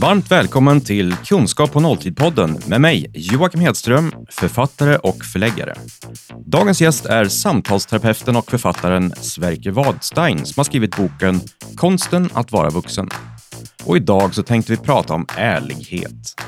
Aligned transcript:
Varmt 0.00 0.30
välkommen 0.30 0.80
till 0.80 1.16
Kunskap 1.16 1.72
på 1.72 1.80
nolltid-podden 1.80 2.68
med 2.68 2.80
mig, 2.80 3.10
Joakim 3.14 3.60
Hedström, 3.60 4.12
författare 4.30 4.96
och 4.96 5.24
förläggare. 5.24 5.74
Dagens 6.46 6.80
gäst 6.80 7.06
är 7.06 7.24
samtalsterapeuten 7.24 8.36
och 8.36 8.50
författaren 8.50 9.12
Sverker 9.16 9.70
Wadstein 9.70 10.46
som 10.46 10.60
har 10.60 10.64
skrivit 10.64 10.96
boken 10.96 11.40
Konsten 11.76 12.30
att 12.32 12.52
vara 12.52 12.70
vuxen. 12.70 13.08
Och 13.84 13.96
idag 13.96 14.34
så 14.34 14.42
tänkte 14.42 14.72
vi 14.72 14.78
prata 14.78 15.14
om 15.14 15.26
ärlighet 15.36 16.42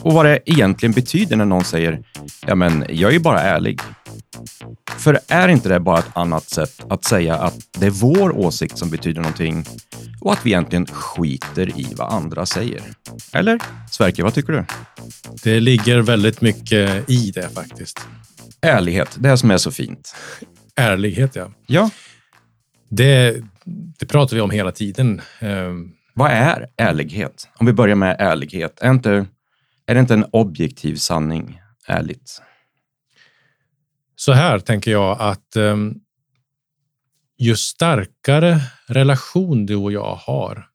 och 0.00 0.12
vad 0.12 0.24
det 0.24 0.50
egentligen 0.50 0.92
betyder 0.92 1.36
när 1.36 1.44
någon 1.44 1.64
säger 1.64 2.04
ja, 2.46 2.54
men 2.54 2.84
jag 2.88 3.08
är 3.08 3.14
ju 3.14 3.20
bara 3.20 3.40
ärlig. 3.40 3.80
För 5.04 5.20
är 5.28 5.48
inte 5.48 5.68
det 5.68 5.80
bara 5.80 5.98
ett 5.98 6.10
annat 6.16 6.44
sätt 6.44 6.84
att 6.88 7.04
säga 7.04 7.34
att 7.34 7.58
det 7.78 7.86
är 7.86 7.90
vår 7.90 8.36
åsikt 8.36 8.78
som 8.78 8.90
betyder 8.90 9.20
någonting 9.20 9.64
och 10.20 10.32
att 10.32 10.46
vi 10.46 10.50
egentligen 10.50 10.86
skiter 10.86 11.80
i 11.80 11.86
vad 11.96 12.12
andra 12.12 12.46
säger? 12.46 12.82
Eller? 13.32 13.60
Sverker, 13.90 14.22
vad 14.22 14.34
tycker 14.34 14.52
du? 14.52 14.64
Det 15.42 15.60
ligger 15.60 16.00
väldigt 16.00 16.40
mycket 16.40 17.10
i 17.10 17.30
det 17.30 17.48
faktiskt. 17.48 18.00
Ärlighet, 18.60 19.16
det 19.20 19.36
som 19.36 19.50
är 19.50 19.56
så 19.56 19.70
fint. 19.70 20.14
Ärlighet, 20.76 21.36
ja. 21.36 21.50
Ja. 21.66 21.90
Det, 22.90 23.42
det 23.98 24.06
pratar 24.06 24.36
vi 24.36 24.40
om 24.42 24.50
hela 24.50 24.72
tiden. 24.72 25.20
Ehm, 25.40 25.92
Vad 26.14 26.30
är 26.30 26.66
ärlighet? 26.76 27.48
Om 27.58 27.66
vi 27.66 27.72
börjar 27.72 27.96
med 27.96 28.16
ärlighet. 28.18 28.78
Är, 28.80 28.90
inte, 28.90 29.26
är 29.86 29.94
det 29.94 30.00
inte 30.00 30.14
en 30.14 30.26
objektiv 30.32 30.96
sanning, 30.96 31.60
ärligt? 31.86 32.42
Så 34.24 34.32
här 34.32 34.58
tänker 34.58 34.90
jag 34.90 35.20
att 35.20 35.56
um, 35.56 36.00
ju 37.38 37.56
starkare 37.56 38.60
relation 38.86 39.66
du 39.66 39.76
och 39.76 39.92
jag 39.92 40.14
har, 40.14 40.68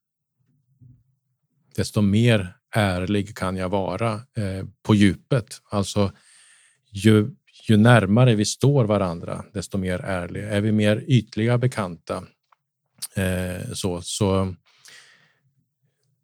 desto 1.75 2.01
mer 2.01 2.57
ärlig 2.75 3.37
kan 3.37 3.57
jag 3.57 3.69
vara 3.69 4.13
eh, 4.13 4.65
på 4.83 4.95
djupet. 4.95 5.61
Alltså, 5.69 6.11
ju, 6.91 7.35
ju 7.67 7.77
närmare 7.77 8.35
vi 8.35 8.45
står 8.45 8.85
varandra, 8.85 9.45
desto 9.53 9.77
mer 9.77 9.99
ärlig. 9.99 10.43
Är 10.43 10.61
vi 10.61 10.71
mer 10.71 11.03
ytliga 11.07 11.57
bekanta, 11.57 12.23
eh, 13.15 13.71
så, 13.73 14.01
så 14.01 14.55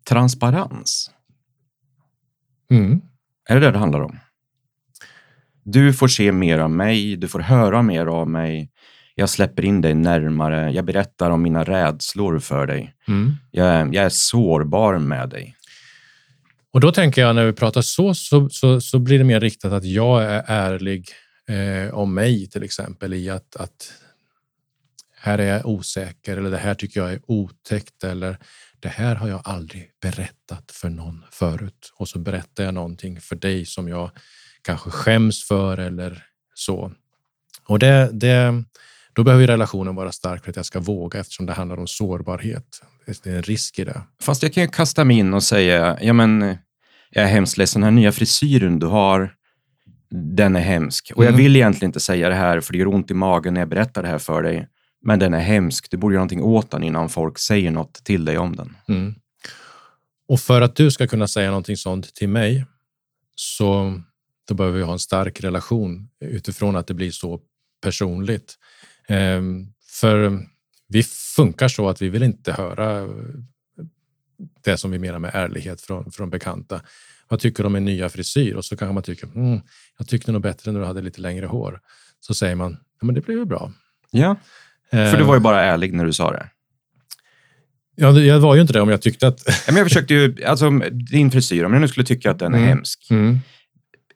Transparens. 0.09 1.11
mm, 2.71 3.01
Är 3.49 3.55
det 3.55 3.61
det 3.65 3.71
det 3.71 3.79
handlar 3.79 4.01
om? 4.01 4.19
Du 5.63 5.93
får 5.93 6.07
se 6.07 6.31
mer 6.31 6.59
av 6.59 6.71
mig, 6.71 7.15
du 7.15 7.27
får 7.27 7.39
höra 7.39 7.81
mer 7.81 8.05
av 8.05 8.29
mig. 8.29 8.69
Jag 9.15 9.29
släpper 9.29 9.65
in 9.65 9.81
dig 9.81 9.93
närmare, 9.93 10.71
jag 10.71 10.85
berättar 10.85 11.29
om 11.29 11.41
mina 11.41 11.63
rädslor 11.63 12.39
för 12.39 12.67
dig. 12.67 12.95
mm. 13.07 13.35
Jag 13.51 13.67
är, 13.67 13.85
jag 13.85 14.05
är 14.05 14.09
sårbar 14.09 14.97
med 14.97 15.29
dig. 15.29 15.55
Och 16.73 16.79
då 16.79 16.91
tänker 16.91 17.21
jag 17.21 17.35
när 17.35 17.45
vi 17.45 17.53
pratar 17.53 17.81
så, 17.81 18.13
så, 18.13 18.49
så, 18.49 18.81
så 18.81 18.99
blir 18.99 19.17
det 19.17 19.23
mer 19.23 19.39
riktat 19.39 19.73
att 19.73 19.85
jag 19.85 20.23
är 20.23 20.43
ärlig 20.47 21.09
eh, 21.47 21.93
om 21.93 22.13
mig 22.13 22.49
till 22.49 22.63
exempel 22.63 23.13
i 23.13 23.29
att, 23.29 23.55
att 23.55 23.93
här 25.19 25.37
är 25.37 25.53
jag 25.53 25.65
osäker 25.65 26.37
eller 26.37 26.51
det 26.51 26.57
här 26.57 26.75
tycker 26.75 26.99
jag 26.99 27.13
är 27.13 27.19
otäckt 27.27 28.03
eller 28.03 28.37
det 28.79 28.89
här 28.89 29.15
har 29.15 29.27
jag 29.27 29.41
aldrig 29.43 29.89
berättat 30.01 30.71
för 30.71 30.89
någon 30.89 31.25
förut. 31.31 31.93
Och 31.95 32.09
så 32.09 32.19
berättar 32.19 32.63
jag 32.63 32.73
någonting 32.73 33.21
för 33.21 33.35
dig 33.35 33.65
som 33.65 33.87
jag 33.87 34.11
kanske 34.63 34.89
skäms 34.89 35.47
för 35.47 35.77
eller 35.77 36.23
så. 36.53 36.91
Och 37.67 37.79
det, 37.79 38.09
det, 38.13 38.63
då 39.13 39.23
behöver 39.23 39.41
ju 39.41 39.47
relationen 39.47 39.95
vara 39.95 40.11
stark 40.11 40.43
för 40.43 40.49
att 40.49 40.55
jag 40.55 40.65
ska 40.65 40.79
våga 40.79 41.19
eftersom 41.19 41.45
det 41.45 41.53
handlar 41.53 41.77
om 41.79 41.87
sårbarhet. 41.87 42.81
Det 43.05 43.25
är 43.29 43.35
en 43.35 43.43
risk 43.43 43.79
i 43.79 43.83
det. 43.83 44.01
Fast 44.21 44.43
jag 44.43 44.53
kan 44.53 44.63
ju 44.63 44.69
kasta 44.69 45.03
mig 45.03 45.17
in 45.17 45.33
och 45.33 45.43
säga, 45.43 45.97
ja 46.01 46.13
men 46.13 46.57
jag 47.09 47.23
är 47.23 47.29
hemskt 47.29 47.57
ledsen, 47.57 47.81
den 47.81 47.93
här 47.93 48.01
nya 48.01 48.11
frisyren 48.11 48.79
du 48.79 48.87
har, 48.87 49.33
den 50.35 50.55
är 50.55 50.59
hemsk. 50.59 51.11
Och 51.15 51.23
jag 51.23 51.29
Mm. 51.29 51.41
vill 51.43 51.55
egentligen 51.55 51.89
inte 51.89 51.99
säga 51.99 52.29
det 52.29 52.35
här 52.35 52.61
för 52.61 52.73
det 52.73 52.79
gör 52.79 52.87
ont 52.87 53.11
i 53.11 53.13
magen 53.13 53.53
när 53.53 53.61
jag 53.61 53.69
berättar 53.69 54.01
det 54.03 54.07
här 54.09 54.17
för 54.17 54.43
dig. 54.43 54.67
Men 55.05 55.19
den 55.19 55.33
är 55.33 55.39
hemsk, 55.39 55.91
du 55.91 55.97
borde 55.97 56.13
göra 56.13 56.19
någonting 56.19 56.41
åt 56.43 56.71
den 56.71 56.83
innan 56.83 57.09
folk 57.09 57.39
säger 57.39 57.71
något 57.71 57.93
till 57.93 58.25
dig 58.25 58.37
om 58.37 58.55
den. 58.55 58.75
Mm. 58.87 59.15
Och 60.27 60.39
för 60.39 60.61
att 60.61 60.75
du 60.75 60.91
ska 60.91 61.07
kunna 61.07 61.27
säga 61.27 61.47
någonting 61.49 61.77
sånt 61.77 62.15
till 62.15 62.29
mig 62.29 62.65
så 63.35 64.01
då 64.47 64.53
behöver 64.53 64.77
vi 64.77 64.83
ha 64.83 64.93
en 64.93 64.99
stark 64.99 65.41
relation 65.43 66.09
utifrån 66.25 66.75
att 66.75 66.87
det 66.87 66.93
blir 66.93 67.11
så 67.11 67.39
personligt. 67.83 68.55
Ehm, 69.07 69.67
för 70.01 70.39
vi 70.87 71.03
funkar 71.35 71.67
så 71.67 71.89
att 71.89 72.01
vi 72.01 72.09
vill 72.09 72.23
inte 72.23 72.51
höra 72.53 73.07
det 74.63 74.77
som 74.77 74.91
vi 74.91 74.99
menar 74.99 75.19
med 75.19 75.31
ärlighet 75.33 75.81
från, 75.81 76.11
från 76.11 76.29
bekanta. 76.29 76.81
Vad 77.27 77.39
tycker 77.39 77.63
du 77.63 77.67
om 77.67 77.73
min 77.73 77.85
nya 77.85 78.09
frisyr? 78.09 78.53
Och 78.55 78.65
så 78.65 78.77
kanske 78.77 78.93
man 78.93 79.03
tycker, 79.03 79.27
mm, 79.27 79.61
jag 79.97 80.07
tyckte 80.07 80.31
nog 80.31 80.41
bättre 80.41 80.71
när 80.71 80.79
du 80.79 80.85
hade 80.85 81.01
lite 81.01 81.21
längre 81.21 81.45
hår. 81.45 81.79
Så 82.19 82.33
säger 82.33 82.55
man, 82.55 82.77
ja, 82.99 83.05
men 83.05 83.15
det 83.15 83.21
blev 83.21 83.37
ju 83.37 83.45
bra. 83.45 83.71
Ja, 84.11 84.35
för 84.91 85.17
du 85.17 85.23
var 85.23 85.33
ju 85.35 85.39
bara 85.39 85.61
ärlig 85.63 85.93
när 85.93 86.05
du 86.05 86.13
sa 86.13 86.31
det. 86.31 86.49
Ja, 87.95 88.11
jag 88.19 88.39
var 88.39 88.55
ju 88.55 88.61
inte 88.61 88.73
det 88.73 88.81
om 88.81 88.89
jag 88.89 89.01
tyckte 89.01 89.27
att... 89.27 89.39
Men 89.67 89.75
jag 89.75 89.85
försökte 89.87 90.13
ju, 90.13 90.43
alltså 90.45 90.69
din 91.11 91.31
frisyr, 91.31 91.63
om 91.63 91.73
jag 91.73 91.81
nu 91.81 91.87
skulle 91.87 92.05
tycka 92.05 92.31
att 92.31 92.39
den 92.39 92.53
är 92.53 92.57
Mm. 92.57 92.69
hemsk. 92.69 93.07
Mm. 93.11 93.39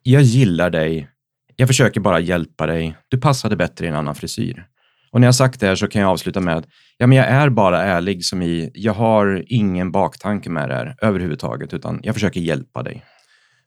Jag 0.10 0.22
gillar 0.22 0.70
dig. 0.70 1.10
Jag 1.56 1.68
försöker 1.68 2.00
bara 2.00 2.20
hjälpa 2.20 2.66
dig. 2.66 2.98
Du 3.08 3.18
passade 3.18 3.56
bättre 3.56 3.86
i 3.86 3.90
en 3.90 3.96
annan 3.96 4.16
frisyr. 4.16 4.66
Och 5.12 5.22
när 5.22 5.28
jag 5.28 5.36
sagt 5.36 5.60
det 5.60 5.68
här 5.68 5.76
så 5.76 5.88
kan 5.88 6.02
jag 6.02 6.12
avsluta 6.12 6.40
med 6.40 6.58
att 6.58 6.66
ja, 6.98 7.08
men 7.08 7.18
jag 7.18 7.28
är 7.28 7.50
bara 7.50 7.84
ärlig 7.84 8.26
som 8.26 8.42
i, 8.42 8.72
jag 8.74 8.94
har 8.94 9.44
ingen 9.48 9.92
baktanke 9.92 10.50
med 10.50 10.70
det 10.70 10.76
här 10.76 10.96
överhuvudtaget, 11.02 11.74
utan 11.74 12.00
jag 12.04 12.16
försöker 12.16 12.42
hjälpa 12.42 12.84
dig. 12.84 13.06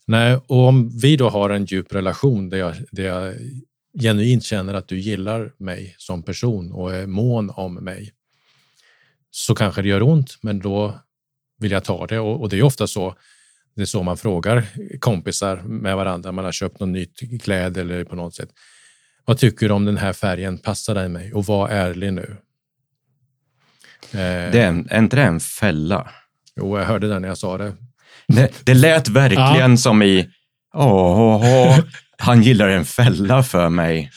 Nej, 0.06 0.40
och 0.46 0.68
om 0.68 0.98
vi 1.02 1.16
då 1.16 1.28
har 1.28 1.50
en 1.50 1.64
djup 1.64 1.94
relation 1.94 2.48
där 2.48 2.58
jag, 2.58 2.74
där 2.92 3.04
jag 3.04 3.34
genuint 4.00 4.44
känner 4.44 4.74
att 4.74 4.88
du 4.88 4.98
gillar 4.98 5.52
mig 5.58 5.94
som 5.98 6.22
person 6.22 6.72
och 6.72 6.94
är 6.94 7.06
mån 7.06 7.50
om 7.50 7.74
mig, 7.74 8.12
så 9.30 9.54
kanske 9.54 9.82
det 9.82 9.88
gör 9.88 10.02
ont, 10.02 10.38
men 10.42 10.58
då 10.58 11.00
vill 11.58 11.70
jag 11.70 11.84
ta 11.84 12.06
det. 12.06 12.18
Och, 12.18 12.40
och 12.40 12.48
det 12.48 12.58
är 12.58 12.62
ofta 12.62 12.86
så, 12.86 13.14
det 13.76 13.82
är 13.82 13.86
så 13.86 14.02
man 14.02 14.16
frågar 14.16 14.64
kompisar 14.98 15.56
med 15.56 15.96
varandra, 15.96 16.32
man 16.32 16.44
har 16.44 16.52
köpt 16.52 16.80
något 16.80 16.88
nytt 16.88 17.42
kläd 17.42 17.76
eller 17.76 18.04
på 18.04 18.16
något 18.16 18.34
sätt. 18.34 18.48
Vad 19.24 19.38
tycker 19.38 19.68
du 19.68 19.74
om 19.74 19.84
den 19.84 19.96
här 19.96 20.12
färgen? 20.12 20.58
Passar 20.58 20.94
den 20.94 21.12
mig? 21.12 21.32
Och 21.32 21.44
var 21.46 21.68
ärlig 21.68 22.12
nu. 22.12 22.36
Eh, 24.12 24.52
Det 24.52 24.60
är, 24.62 24.66
en, 24.68 24.88
är 24.90 24.98
inte 24.98 25.16
det 25.16 25.22
en 25.22 25.40
fälla? 25.40 26.10
Jo, 26.56 26.78
jag 26.78 26.84
hörde 26.84 27.08
det 27.08 27.18
när 27.18 27.28
jag 27.28 27.38
sa 27.38 27.58
det. 27.58 27.72
Det, 28.28 28.52
det 28.64 28.74
lät 28.74 29.08
verkligen 29.08 29.78
som 29.78 30.02
i, 30.02 30.28
åh, 30.74 31.20
åh, 31.20 31.42
åh, 31.44 31.78
han 32.18 32.42
gillar 32.42 32.68
en 32.68 32.84
fälla 32.84 33.42
för 33.42 33.68
mig. 33.68 34.10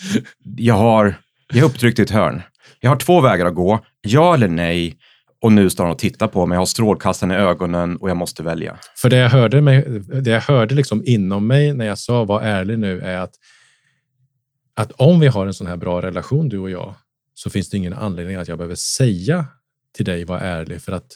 Jag 0.58 0.76
har, 0.76 1.16
jag 1.48 1.58
är 1.58 1.64
upptryckt 1.64 2.00
i 2.00 2.02
ett 2.02 2.10
hörn. 2.10 2.42
Jag 2.80 2.90
har 2.90 2.98
två 2.98 3.22
vägar 3.22 3.46
att 3.46 3.56
gå, 3.56 3.86
ja 4.02 4.34
eller 4.34 4.48
nej. 4.48 4.98
Och 5.44 5.52
nu 5.52 5.70
står 5.70 5.84
han 5.84 5.94
och 5.94 6.00
tittar 6.00 6.28
på 6.28 6.46
mig, 6.46 6.56
jag 6.56 6.62
har 6.62 6.66
strålkastaren 6.66 7.32
i 7.32 7.36
ögonen 7.36 7.98
och 7.98 8.10
jag 8.10 8.18
måste 8.18 8.44
välja. 8.44 8.78
För 8.96 9.10
det 9.10 9.18
jag 9.18 9.30
hörde, 9.30 9.62
mig, 9.62 10.02
det 10.22 10.30
jag 10.30 10.42
hörde 10.42 10.76
liksom 10.76 11.04
inom 11.06 11.48
mig 11.48 11.74
när 11.74 11.86
jag 11.86 12.00
sa 12.00 12.24
var 12.24 12.42
ärlig 12.42 12.80
nu 12.80 13.02
är 13.02 13.18
att, 13.18 13.34
att 14.76 14.92
om 14.92 15.20
vi 15.20 15.28
har 15.28 15.48
en 15.48 15.54
sån 15.54 15.68
här 15.68 15.78
bra 15.78 16.02
relation 16.02 16.50
du 16.50 16.60
och 16.60 16.70
jag 16.70 16.96
så 17.34 17.50
finns 17.50 17.70
det 17.70 17.78
ingen 17.78 17.94
anledning 17.94 18.36
att 18.36 18.48
jag 18.48 18.58
behöver 18.58 18.76
säga 18.76 19.46
till 19.96 20.06
dig 20.06 20.26
var 20.26 20.40
ärlig 20.40 20.82
för 20.82 20.92
att 20.92 21.08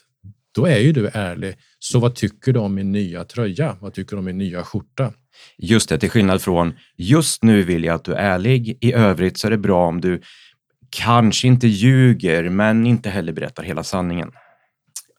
då 0.55 0.65
är 0.65 0.79
ju 0.79 0.91
du 0.91 1.07
ärlig. 1.13 1.55
Så 1.79 1.99
vad 1.99 2.15
tycker 2.15 2.53
du 2.53 2.59
om 2.59 2.73
min 2.75 2.91
nya 2.91 3.23
tröja? 3.23 3.77
Vad 3.81 3.93
tycker 3.93 4.15
du 4.15 4.19
om 4.19 4.25
min 4.25 4.37
nya 4.37 4.63
skjorta? 4.63 5.13
Just 5.57 5.89
det, 5.89 5.97
till 5.97 6.09
skillnad 6.09 6.41
från 6.41 6.73
just 6.97 7.43
nu 7.43 7.63
vill 7.63 7.83
jag 7.83 7.95
att 7.95 8.03
du 8.03 8.13
är 8.13 8.33
ärlig. 8.33 8.77
I 8.81 8.93
övrigt 8.93 9.37
så 9.37 9.47
är 9.47 9.51
det 9.51 9.57
bra 9.57 9.87
om 9.87 10.01
du 10.01 10.21
kanske 10.89 11.47
inte 11.47 11.67
ljuger, 11.67 12.49
men 12.49 12.85
inte 12.85 13.09
heller 13.09 13.33
berättar 13.33 13.63
hela 13.63 13.83
sanningen. 13.83 14.31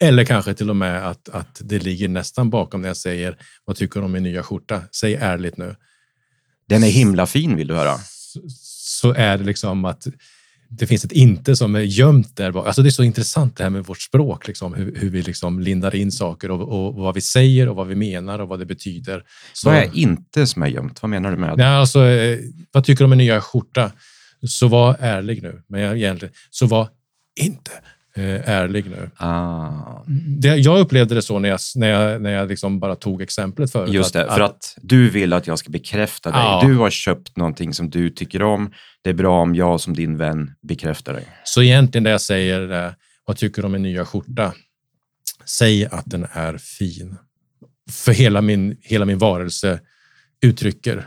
Eller 0.01 0.25
kanske 0.25 0.55
till 0.55 0.71
och 0.71 0.77
med 0.77 1.09
att, 1.09 1.29
att 1.29 1.61
det 1.65 1.79
ligger 1.79 2.09
nästan 2.09 2.51
bakom 2.51 2.83
när 2.83 2.89
jag 2.89 2.97
säger 2.97 3.37
vad 3.65 3.77
tycker 3.77 4.01
du 4.01 4.07
om 4.07 4.13
min 4.13 4.23
nya 4.23 4.43
skjorta? 4.43 4.83
Säg 4.93 5.15
ärligt 5.15 5.57
nu. 5.57 5.77
Den 6.69 6.85
är 6.85 6.89
himla 6.89 7.27
fin 7.27 7.57
vill 7.57 7.67
du 7.67 7.75
höra. 7.75 7.99
så, 7.99 8.41
så 9.01 9.15
är 9.15 9.39
det 9.39 9.45
liksom 9.45 9.85
att 9.85 10.07
det 10.71 10.87
finns 10.87 11.05
ett 11.05 11.13
inte 11.13 11.57
som 11.57 11.75
är 11.75 11.81
gömt 11.81 12.37
där 12.37 12.53
bak. 12.53 12.67
Alltså 12.67 12.83
det 12.83 12.89
är 12.89 12.91
så 12.91 13.03
intressant 13.03 13.57
det 13.57 13.63
här 13.63 13.71
med 13.71 13.85
vårt 13.85 14.01
språk, 14.01 14.47
liksom, 14.47 14.75
hur, 14.75 14.97
hur 14.97 15.11
vi 15.11 15.23
liksom 15.23 15.61
lindar 15.61 15.95
in 15.95 16.13
saker 16.13 16.51
och, 16.51 16.87
och, 16.87 16.95
vad 16.95 17.15
vi 17.15 17.21
säger 17.21 17.69
och 17.69 17.77
vad 17.77 17.87
vi 17.87 17.95
menar 17.95 18.39
och 18.39 18.49
vad 18.49 18.59
det 18.59 18.67
betyder. 18.67 19.23
Så, 19.53 19.69
Vad 19.69 19.79
är 19.79 19.91
inte 19.95 20.47
som 20.47 20.63
är 20.63 20.67
gömt? 20.67 21.03
Vad 21.03 21.11
menar 21.11 21.31
du 21.31 21.37
med 21.37 21.59
det? 21.59 21.69
Alltså, 21.69 22.05
eh, 22.05 22.39
vad 22.73 22.85
tycker 22.85 22.99
du 22.99 23.05
om 23.05 23.11
min 23.11 23.19
nya 23.19 23.41
skjorta? 23.41 23.93
Så 24.47 24.69
var 24.69 24.97
ärlig 25.01 25.43
nu. 25.43 25.63
Men 25.67 25.81
jag, 25.81 25.97
egentligen, 25.97 26.35
så 26.51 26.67
var 26.67 26.89
inte 27.41 27.71
eh, 28.17 28.49
ärlig 28.49 28.91
nu. 28.91 29.11
Ah, 29.17 30.05
Det, 30.41 30.57
jag 30.57 30.81
upplevde 30.81 31.15
det 31.15 31.23
så 31.23 31.39
när 31.39 31.49
jag, 31.49 31.61
när 31.75 31.89
jag, 31.89 32.23
när 32.23 32.31
jag 32.31 32.49
liksom 32.49 32.81
bara 32.81 32.97
tog 32.97 33.23
exemplet 33.23 33.73
förut. 33.73 33.93
just 33.93 34.13
det, 34.13 34.27
för 34.27 34.41
att 34.41 34.79
du 34.83 35.11
vill 35.11 35.33
att 35.33 35.47
jag 35.47 35.59
ska 35.59 35.71
bekräfta 35.71 36.31
dig. 36.31 36.41
Ja. 36.41 36.63
Du 36.67 36.77
har 36.77 36.91
köpt 36.91 37.37
någonting 37.37 37.75
som 37.75 37.91
du 37.91 38.11
tycker 38.11 38.43
om. 38.43 38.73
Det 39.03 39.11
är 39.11 39.15
bra 39.15 39.43
om 39.43 39.55
jag 39.55 39.81
som 39.81 39.95
din 39.95 40.17
vän 40.17 40.55
bekräftar 40.63 41.13
dig. 41.13 41.25
Så 41.45 41.63
egentligen 41.63 42.05
det 42.05 42.11
jag 42.11 42.21
säger 42.21 42.95
vad 43.25 43.37
tycker 43.37 43.63
du 43.63 43.67
om 43.67 43.73
min 43.73 43.83
nya 43.83 44.05
skjorta? 44.05 44.53
Säg 45.45 45.87
att 45.87 46.05
den 46.07 46.27
är 46.33 46.59
fin. 46.59 47.17
för 47.91 48.13
hela 48.13 48.41
min, 48.41 48.77
hela 48.81 49.05
min 49.05 49.19
varelse 49.19 49.81
uttrycker. 50.43 51.07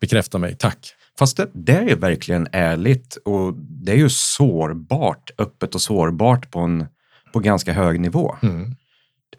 Bekräfta 0.00 0.38
mig, 0.38 0.56
tack. 0.58 0.94
Fast 1.18 1.36
det, 1.36 1.50
det 1.52 1.90
är 1.90 1.96
verkligen 1.96 2.48
ärligt 2.52 3.16
och 3.24 3.54
det 3.56 3.92
är 3.92 3.96
ju 3.96 4.08
sårbart, 4.10 5.30
öppet 5.38 5.74
och 5.74 5.80
sårbart 5.80 6.50
på 6.50 6.60
en 6.60 6.86
på 7.32 7.40
ganska 7.40 7.72
hög 7.72 8.00
nivå. 8.00 8.36
Mm. 8.42 8.74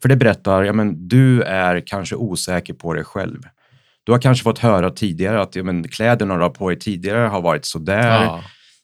För 0.01 0.09
det 0.09 0.15
berättar, 0.15 0.63
ja 0.63 0.73
men 0.73 1.07
du 1.07 1.41
är 1.41 1.87
kanske 1.87 2.15
osäker 2.15 2.73
på 2.73 2.93
dig 2.93 3.03
själv. 3.03 3.41
Du 4.03 4.11
har 4.11 4.19
kanske 4.19 4.43
fått 4.43 4.59
höra 4.59 4.89
tidigare 4.89 5.41
att 5.41 5.55
ja, 5.55 5.63
men, 5.63 5.87
kläderna 5.87 6.35
du 6.35 6.41
har 6.41 6.49
på 6.49 6.69
dig 6.69 6.79
tidigare 6.79 7.27
har 7.27 7.41
varit 7.41 7.65
sådär. 7.65 8.23
Ja. 8.23 8.43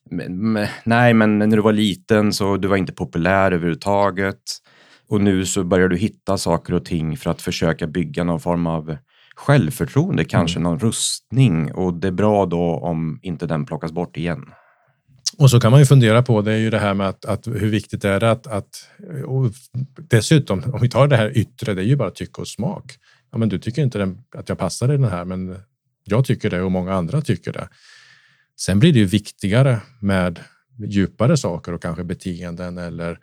Men, 0.10 0.52
men, 0.52 0.68
nej, 0.84 1.14
men 1.14 1.40
när 1.40 1.48
du 1.48 1.62
var 1.62 1.74
liten 1.74 2.34
så 2.34 2.58
du 2.58 2.68
var 2.68 2.78
inte 2.78 2.94
populär 2.94 3.52
överhuvudtaget. 3.52 4.42
Och 5.10 5.22
nu 5.22 5.46
så 5.46 5.64
börjar 5.64 5.88
du 5.88 5.98
hitta 5.98 6.38
saker 6.38 6.74
och 6.74 6.86
ting 6.86 7.18
för 7.18 7.30
att 7.30 7.42
försöka 7.42 7.88
bygga 7.88 8.24
någon 8.24 8.40
form 8.40 8.68
av 8.68 8.98
självförtroende, 9.42 10.26
kanske 10.26 10.60
någon 10.60 10.80
rustning. 10.80 11.74
Och 11.74 11.94
det 11.94 12.08
är 12.08 12.12
bra 12.12 12.46
då 12.46 12.64
om 12.64 13.20
inte 13.22 13.48
den 13.48 13.66
plockas 13.66 13.92
bort 13.92 14.18
igen. 14.18 14.46
Och 15.38 15.50
så 15.50 15.60
kan 15.60 15.72
man 15.72 15.80
ju 15.80 15.86
fundera 15.86 16.24
på, 16.24 16.42
det 16.42 16.54
är 16.54 16.58
ju 16.58 16.70
det 16.70 16.80
här 16.80 16.94
med 16.94 17.10
att, 17.10 17.26
att 17.26 17.48
hur 17.48 17.70
viktigt 17.70 18.06
är 18.06 18.20
det 18.20 18.32
att, 18.32 18.48
att 18.48 18.90
dessutom, 20.10 20.64
om 20.74 20.82
vi 20.82 20.90
tar 20.90 21.08
det 21.08 21.18
här 21.18 21.38
yttre, 21.38 21.74
det 21.74 21.82
är 21.82 21.86
ju 21.86 21.96
bara 21.96 22.12
tycke 22.12 22.42
och 22.42 22.48
smak. 22.48 22.98
Ja, 23.32 23.38
men 23.38 23.50
du 23.50 23.60
tycker 23.60 23.82
inte 23.82 23.98
den, 23.98 24.24
att 24.36 24.50
jag 24.50 24.58
passar 24.58 24.94
i 24.94 24.98
den 24.98 25.12
här, 25.12 25.26
men 25.26 25.58
jag 26.04 26.26
tycker 26.26 26.50
det 26.50 26.62
och 26.62 26.72
många 26.72 26.94
andra 26.94 27.22
tycker 27.22 27.54
det. 27.54 27.70
Sen 28.60 28.80
blir 28.80 28.94
det 28.94 29.00
ju 29.00 29.06
viktigare 29.06 29.82
med 30.00 30.40
djupare 30.88 31.38
saker 31.38 31.74
och 31.74 31.82
kanske 31.82 32.04
beteenden 32.04 32.78
eller 32.78 33.20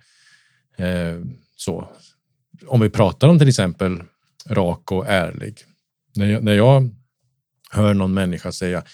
eh, 0.76 1.20
så. 1.56 1.88
Om 2.66 2.80
vi 2.80 2.90
pratar 2.90 3.28
om 3.28 3.38
till 3.38 3.48
exempel 3.48 4.02
rak 4.50 4.92
och 4.92 5.06
ärlig. 5.06 5.54
När 6.16 6.26
jag, 6.26 6.44
när 6.44 6.54
jag 6.54 6.90
hör 7.70 7.94
någon 7.94 8.14
människa 8.14 8.52
säga 8.52 8.84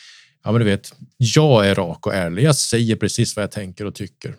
Ja, 0.44 0.52
men 0.52 0.58
du 0.58 0.64
vet, 0.64 0.94
jag 1.16 1.68
är 1.68 1.74
rak 1.74 2.06
och 2.06 2.14
ärlig. 2.14 2.42
Jag 2.42 2.56
säger 2.56 2.96
precis 2.96 3.36
vad 3.36 3.42
jag 3.42 3.50
tänker 3.50 3.84
och 3.84 3.94
tycker. 3.94 4.34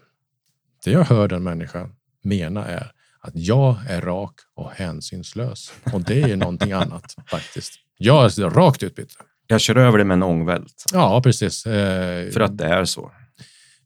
Det 0.83 0.92
jag 0.92 1.04
hör 1.04 1.27
den 1.27 1.44
människan 1.44 1.95
mena 2.24 2.66
är 2.66 2.92
att 3.19 3.36
jag 3.36 3.77
är 3.89 4.01
rak 4.01 4.33
och 4.56 4.72
hänsynslös. 4.72 5.74
Och 5.94 6.01
det 6.01 6.22
är 6.22 6.36
någonting 6.36 6.72
annat 6.81 7.16
faktiskt. 7.27 7.74
Jag 7.98 8.25
är 8.25 8.50
rakt 8.50 8.83
ut 8.83 8.95
bitter. 8.95 9.16
Jag 9.48 9.62
kör 9.62 9.75
över 9.75 9.98
det 9.98 10.04
med 10.04 10.16
en 10.16 10.24
ångvält. 10.24 10.83
Ja, 10.94 11.21
precis. 11.21 11.66
Eh, 11.66 12.31
För 12.31 12.39
att 12.39 12.57
det 12.57 12.66
är 12.66 12.86
så. 12.86 13.12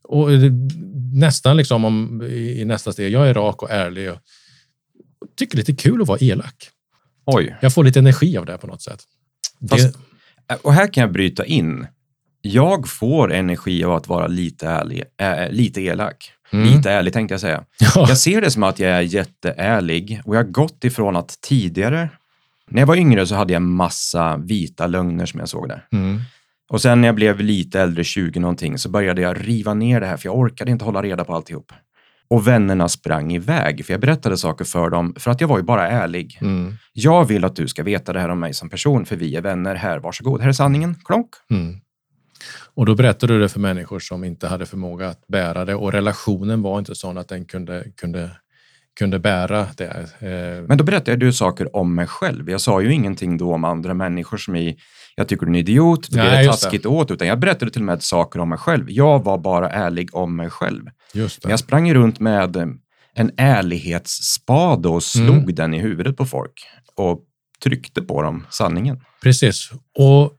och 0.02 0.28
nästan 1.14 1.56
liksom 1.56 1.84
om, 1.84 2.22
i 2.22 2.64
nästa 2.64 2.92
steg, 2.92 3.12
jag 3.12 3.28
är 3.28 3.34
rak 3.34 3.62
och 3.62 3.70
ärlig 3.70 4.10
och 4.10 4.18
tycker 5.36 5.56
lite 5.56 5.72
kul 5.72 6.02
att 6.02 6.08
vara 6.08 6.18
elak. 6.20 6.68
Oj. 7.36 7.56
Jag 7.60 7.74
får 7.74 7.84
lite 7.84 7.98
energi 7.98 8.36
av 8.38 8.46
det 8.46 8.58
på 8.58 8.66
något 8.66 8.82
sätt. 8.82 9.00
Fast- 9.70 9.98
det, 10.48 10.56
Och 10.62 10.72
här 10.72 10.86
kan 10.92 11.00
jag 11.00 11.12
bryta 11.12 11.44
in. 11.44 11.86
Jag 12.42 12.88
får 12.88 13.32
energi 13.32 13.84
av 13.84 13.92
att 13.92 14.08
vara 14.08 14.26
lite 14.26 14.68
ärlig, 14.68 15.02
äh, 15.22 15.50
lite 15.50 15.80
elak. 15.80 16.32
Mm. 16.52 16.66
Lite 16.76 16.90
ärlig 16.90 17.12
tänkte 17.12 17.32
jag 17.32 17.40
säga. 17.40 17.64
ja, 17.94 18.06
Jag 18.08 18.18
ser 18.18 18.40
det 18.40 18.50
som 18.50 18.62
att 18.62 18.78
jag 18.78 18.90
är 18.90 19.00
jätteärlig 19.00 20.20
och 20.24 20.36
jag 20.36 20.40
har 20.44 20.50
gått 20.50 20.84
ifrån 20.84 21.16
att 21.16 21.38
tidigare, 21.40 22.08
när 22.70 22.80
jag 22.80 22.86
var 22.86 22.96
yngre 22.96 23.26
så 23.26 23.34
hade 23.34 23.52
jag 23.52 23.62
massa 23.62 24.36
vita 24.36 24.86
lögner 24.86 25.26
som 25.26 25.40
jag 25.40 25.48
såg 25.48 25.68
det. 25.68 25.82
mm, 25.92 26.20
Och 26.70 26.82
sen 26.82 27.00
när 27.00 27.08
jag 27.08 27.14
blev 27.14 27.40
lite 27.40 27.80
äldre, 27.80 28.04
20 28.04 28.40
någonting, 28.40 28.78
så 28.78 28.88
började 28.88 29.22
jag 29.22 29.48
riva 29.48 29.74
ner 29.74 30.00
det 30.00 30.06
här 30.06 30.16
för 30.16 30.26
jag 30.28 30.38
orkade 30.38 30.70
inte 30.70 30.84
hålla 30.84 31.02
reda 31.02 31.24
på 31.24 31.34
alltihop. 31.34 31.72
Och 32.30 32.46
vännerna 32.46 32.88
sprang 32.88 33.32
iväg 33.32 33.86
för 33.86 33.92
jag 33.92 34.00
berättade 34.00 34.36
saker 34.36 34.64
för 34.64 34.90
dem 34.90 35.14
för 35.18 35.30
att 35.30 35.40
jag 35.40 35.48
var 35.48 35.56
ju 35.58 35.62
bara 35.64 35.88
ärlig. 35.88 36.38
mm, 36.40 36.74
Jag 36.92 37.24
vill 37.24 37.44
att 37.44 37.56
du 37.56 37.68
ska 37.68 37.82
veta 37.82 38.12
det 38.12 38.20
här 38.20 38.28
om 38.28 38.40
mig 38.40 38.54
som 38.54 38.70
person 38.70 39.04
för 39.06 39.16
vi 39.16 39.36
är 39.36 39.40
vänner. 39.40 39.74
Här, 39.74 39.98
varsågod, 39.98 40.40
här 40.40 40.48
är 40.48 40.52
sanningen. 40.52 40.96
Klonk. 41.04 41.28
mm. 41.50 41.80
Och 42.74 42.86
då 42.86 42.94
berättade 42.94 43.32
du 43.34 43.40
det 43.40 43.48
för 43.48 43.60
människor 43.60 43.98
som 43.98 44.24
inte 44.24 44.48
hade 44.48 44.66
förmåga 44.66 45.08
att 45.08 45.26
bära 45.26 45.64
det 45.64 45.74
och 45.74 45.92
relationen 45.92 46.62
var 46.62 46.78
inte 46.78 46.94
sån 46.94 47.18
att 47.18 47.28
den 47.28 47.44
kunde, 47.44 47.84
kunde, 48.00 48.30
kunde 48.98 49.18
bära 49.18 49.66
det. 49.76 49.86
Eh, 50.20 50.66
Men 50.68 50.78
då 50.78 50.84
berättade 50.84 51.16
du 51.16 51.32
saker 51.32 51.76
om 51.76 51.94
mig 51.94 52.06
själv. 52.06 52.50
Jag 52.50 52.60
sa 52.60 52.80
ju 52.80 52.92
ingenting 52.92 53.36
då 53.38 53.54
om 53.54 53.64
andra 53.64 53.94
människor 53.94 54.36
som 54.36 54.56
i, 54.56 54.76
jag 55.14 55.28
tycker 55.28 55.46
du 55.46 55.52
är 55.52 55.54
en 55.54 55.60
idiot, 55.60 56.06
det 56.10 56.16
Nej, 56.16 56.28
blir 56.30 56.38
just 56.40 56.60
det. 56.60 56.64
taskigt 56.64 56.86
åt, 56.86 57.10
utan 57.10 57.28
jag 57.28 57.38
berättade 57.40 57.70
till 57.70 57.80
och 57.82 57.86
med 57.86 58.02
saker 58.02 58.40
om 58.40 58.48
mig 58.48 58.58
själv. 58.58 58.90
Jag 58.90 59.24
var 59.24 59.38
bara 59.38 59.70
ärlig 59.70 60.14
om 60.14 60.36
mig 60.36 60.50
själv. 60.50 60.82
just 61.14 61.42
det. 61.42 61.50
jag 61.50 61.58
sprang 61.58 61.94
runt 61.94 62.20
med 62.20 62.56
eh, 62.56 62.66
en 63.14 63.30
ärlighetsspade 63.36 64.88
och 64.88 65.02
slog 65.02 65.36
Mm. 65.36 65.54
den 65.54 65.74
i 65.74 65.78
huvudet 65.78 66.16
på 66.16 66.26
folk 66.26 66.52
och 66.94 67.20
tryckte 67.64 68.02
på 68.02 68.22
dem 68.22 68.46
sanningen. 68.50 69.00
Precis. 69.22 69.70
Och 69.98 70.32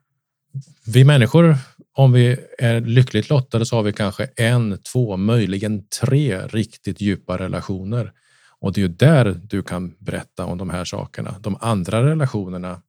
vi 0.85 1.03
människor, 1.03 1.55
om 1.95 2.11
vi 2.11 2.37
är 2.59 2.81
lyckligt 2.81 3.29
lottade 3.29 3.65
så 3.65 3.75
har 3.75 3.83
vi 3.83 3.93
kanske 3.93 4.27
en, 4.35 4.77
två, 4.93 5.17
möjligen 5.17 5.81
tre 6.01 6.37
riktigt 6.47 7.01
djupa 7.01 7.37
relationer. 7.37 8.11
Och 8.59 8.73
det 8.73 8.79
är 8.81 8.83
ju 8.83 8.87
där 8.87 9.39
du 9.43 9.63
kan 9.63 9.93
berätta 9.99 10.45
om 10.45 10.57
de 10.57 10.69
här 10.69 10.85
sakerna. 10.85 11.35
De 11.39 11.57
andra 11.61 12.03
relationerna 12.05 12.81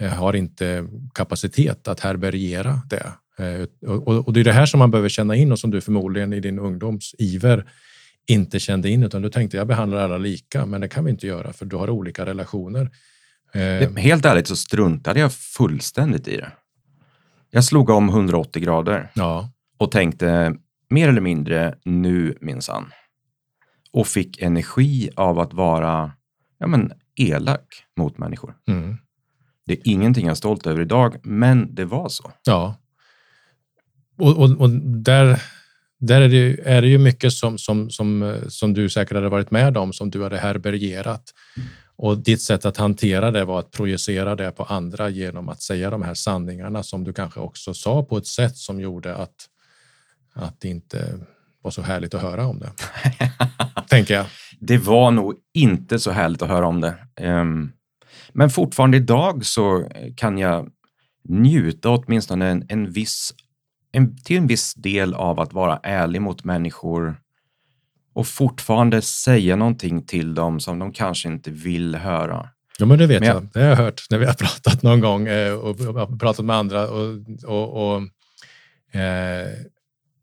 har 0.00 0.36
inte 0.36 0.86
kapacitet 1.14 1.88
att 1.88 2.00
härbärgera 2.00 2.80
det. 2.90 3.12
Eh, 3.38 3.88
och 4.24 4.32
det 4.32 4.40
är 4.40 4.44
det 4.44 4.52
här 4.52 4.66
som 4.66 4.78
man 4.78 4.90
behöver 4.90 5.08
känna 5.08 5.36
in 5.36 5.52
och 5.52 5.58
som 5.58 5.70
du 5.70 5.80
förmodligen 5.80 6.32
i 6.32 6.40
din 6.40 6.58
ungdoms 6.58 7.14
iver 7.18 7.64
inte 8.26 8.60
kände 8.60 8.90
in, 8.90 9.02
utan 9.02 9.22
du 9.22 9.30
tänkte 9.30 9.56
jag 9.56 9.66
behandlar 9.66 9.98
alla 9.98 10.18
lika, 10.18 10.66
men 10.66 10.80
det 10.80 10.88
kan 10.88 11.04
vi 11.04 11.10
inte 11.10 11.26
göra 11.26 11.52
för 11.52 11.66
du 11.66 11.76
har 11.76 11.90
olika 11.90 12.26
relationer. 12.26 12.90
Eh, 13.52 13.96
Helt 13.96 14.24
ärligt 14.24 14.46
så 14.46 14.56
struntade 14.56 15.20
jag 15.20 15.32
fullständigt 15.32 16.28
i 16.28 16.36
det. 16.36 16.52
Jag 17.50 17.64
slog 17.64 17.90
om 17.90 18.08
180 18.08 18.62
grader. 18.62 19.10
Ja, 19.14 19.50
och 19.78 19.90
tänkte 19.90 20.56
mer 20.90 21.08
eller 21.08 21.20
mindre 21.20 21.74
nu 21.84 22.38
minsann. 22.40 22.92
Och 23.92 24.06
fick 24.06 24.42
energi 24.42 25.10
av 25.16 25.38
att 25.38 25.52
vara 25.52 26.12
ja, 26.58 26.66
men, 26.66 26.92
elak 27.16 27.84
mot 27.96 28.18
människor. 28.18 28.54
mm. 28.68 28.96
Det 29.66 29.72
är 29.72 29.78
ingenting 29.84 30.26
jag 30.26 30.30
är 30.32 30.36
stolt 30.36 30.66
över 30.66 30.80
idag, 30.82 31.16
men 31.22 31.74
det 31.74 31.84
var 31.84 32.08
så. 32.08 32.32
Ja. 32.44 32.76
Och, 34.18 34.38
och, 34.38 34.60
och 34.60 34.70
där, 34.70 35.42
där 36.00 36.20
är, 36.20 36.28
det, 36.28 36.36
ju- 36.36 36.60
är 36.64 36.82
det 36.82 36.88
ju 36.88 36.98
mycket 36.98 37.32
som, 37.32 37.58
som, 37.58 37.90
som, 37.90 38.22
eh, 38.22 38.48
som 38.48 38.74
du 38.74 38.88
säkert 38.88 39.14
hade 39.14 39.28
varit 39.28 39.50
med 39.50 39.76
om, 39.76 39.92
som 39.92 40.10
du 40.10 40.22
hade 40.22 40.38
härbärgerat. 40.38 41.22
Och 41.96 42.18
ditt 42.18 42.42
sätt 42.42 42.64
att 42.64 42.76
hantera 42.76 43.30
det 43.30 43.44
var 43.44 43.58
att 43.58 43.70
projicera 43.70 44.36
det 44.36 44.50
på 44.50 44.62
andra 44.64 45.08
genom 45.08 45.48
att 45.48 45.62
säga 45.62 45.90
de 45.90 46.02
här 46.02 46.14
sanningarna 46.14 46.82
som 46.82 47.04
du 47.04 47.12
kanske 47.12 47.40
också 47.40 47.74
sa 47.74 48.02
på 48.04 48.16
ett 48.16 48.26
sätt 48.26 48.56
som 48.56 48.80
gjorde 48.80 49.14
att, 49.16 49.34
att 50.34 50.60
det 50.60 50.68
inte 50.68 51.18
var 51.62 51.70
så 51.70 51.82
härligt 51.82 52.14
att 52.14 52.22
höra 52.22 52.46
om 52.46 52.58
det. 52.58 52.70
Tänker 53.88 54.14
jag. 54.14 54.26
Det 54.60 54.78
var 54.78 55.10
nog 55.10 55.34
inte 55.54 55.98
så 55.98 56.10
härligt 56.10 56.42
att 56.42 56.48
höra 56.48 56.66
om 56.66 56.80
det. 56.80 56.94
Ehm, 57.16 57.72
men 58.32 58.50
fortfarande 58.50 58.96
idag 58.96 59.44
så 59.46 59.88
kan 60.16 60.38
jag 60.38 60.68
njuta 61.28 61.90
åtminstone 61.90 62.46
en, 62.48 62.64
en 62.68 62.90
viss, 62.90 63.34
en, 63.92 64.16
till 64.16 64.36
en 64.36 64.46
viss 64.46 64.74
del 64.74 65.14
av 65.14 65.40
att 65.40 65.52
vara 65.52 65.80
ärlig 65.82 66.22
mot 66.22 66.44
människor 66.44 67.16
och 68.14 68.26
fortfarande 68.26 69.02
säga 69.02 69.56
någonting 69.56 70.02
till 70.06 70.34
dem 70.34 70.60
som 70.60 70.78
de 70.78 70.92
kanske 70.92 71.28
inte 71.28 71.50
vill 71.50 71.94
höra. 71.94 72.48
Ja, 72.78 72.86
men 72.86 72.98
det 72.98 73.06
vet 73.06 73.20
Men 73.20 73.28
jag- 73.28 73.36
jag. 73.36 73.48
Det 73.52 73.60
har 73.60 73.68
jag 73.68 73.76
hört 73.76 74.02
när 74.10 74.18
vi 74.18 74.26
har 74.26 74.32
pratat 74.62 74.82
någon 74.82 75.00
gång 75.00 75.26
eh, 75.28 75.52
och 75.52 75.78
pratat 76.20 76.44
med 76.44 76.56
andra. 76.56 76.88
Och, 76.90 77.16
och, 77.44 77.94
och, 77.96 78.02
eh, 79.00 79.48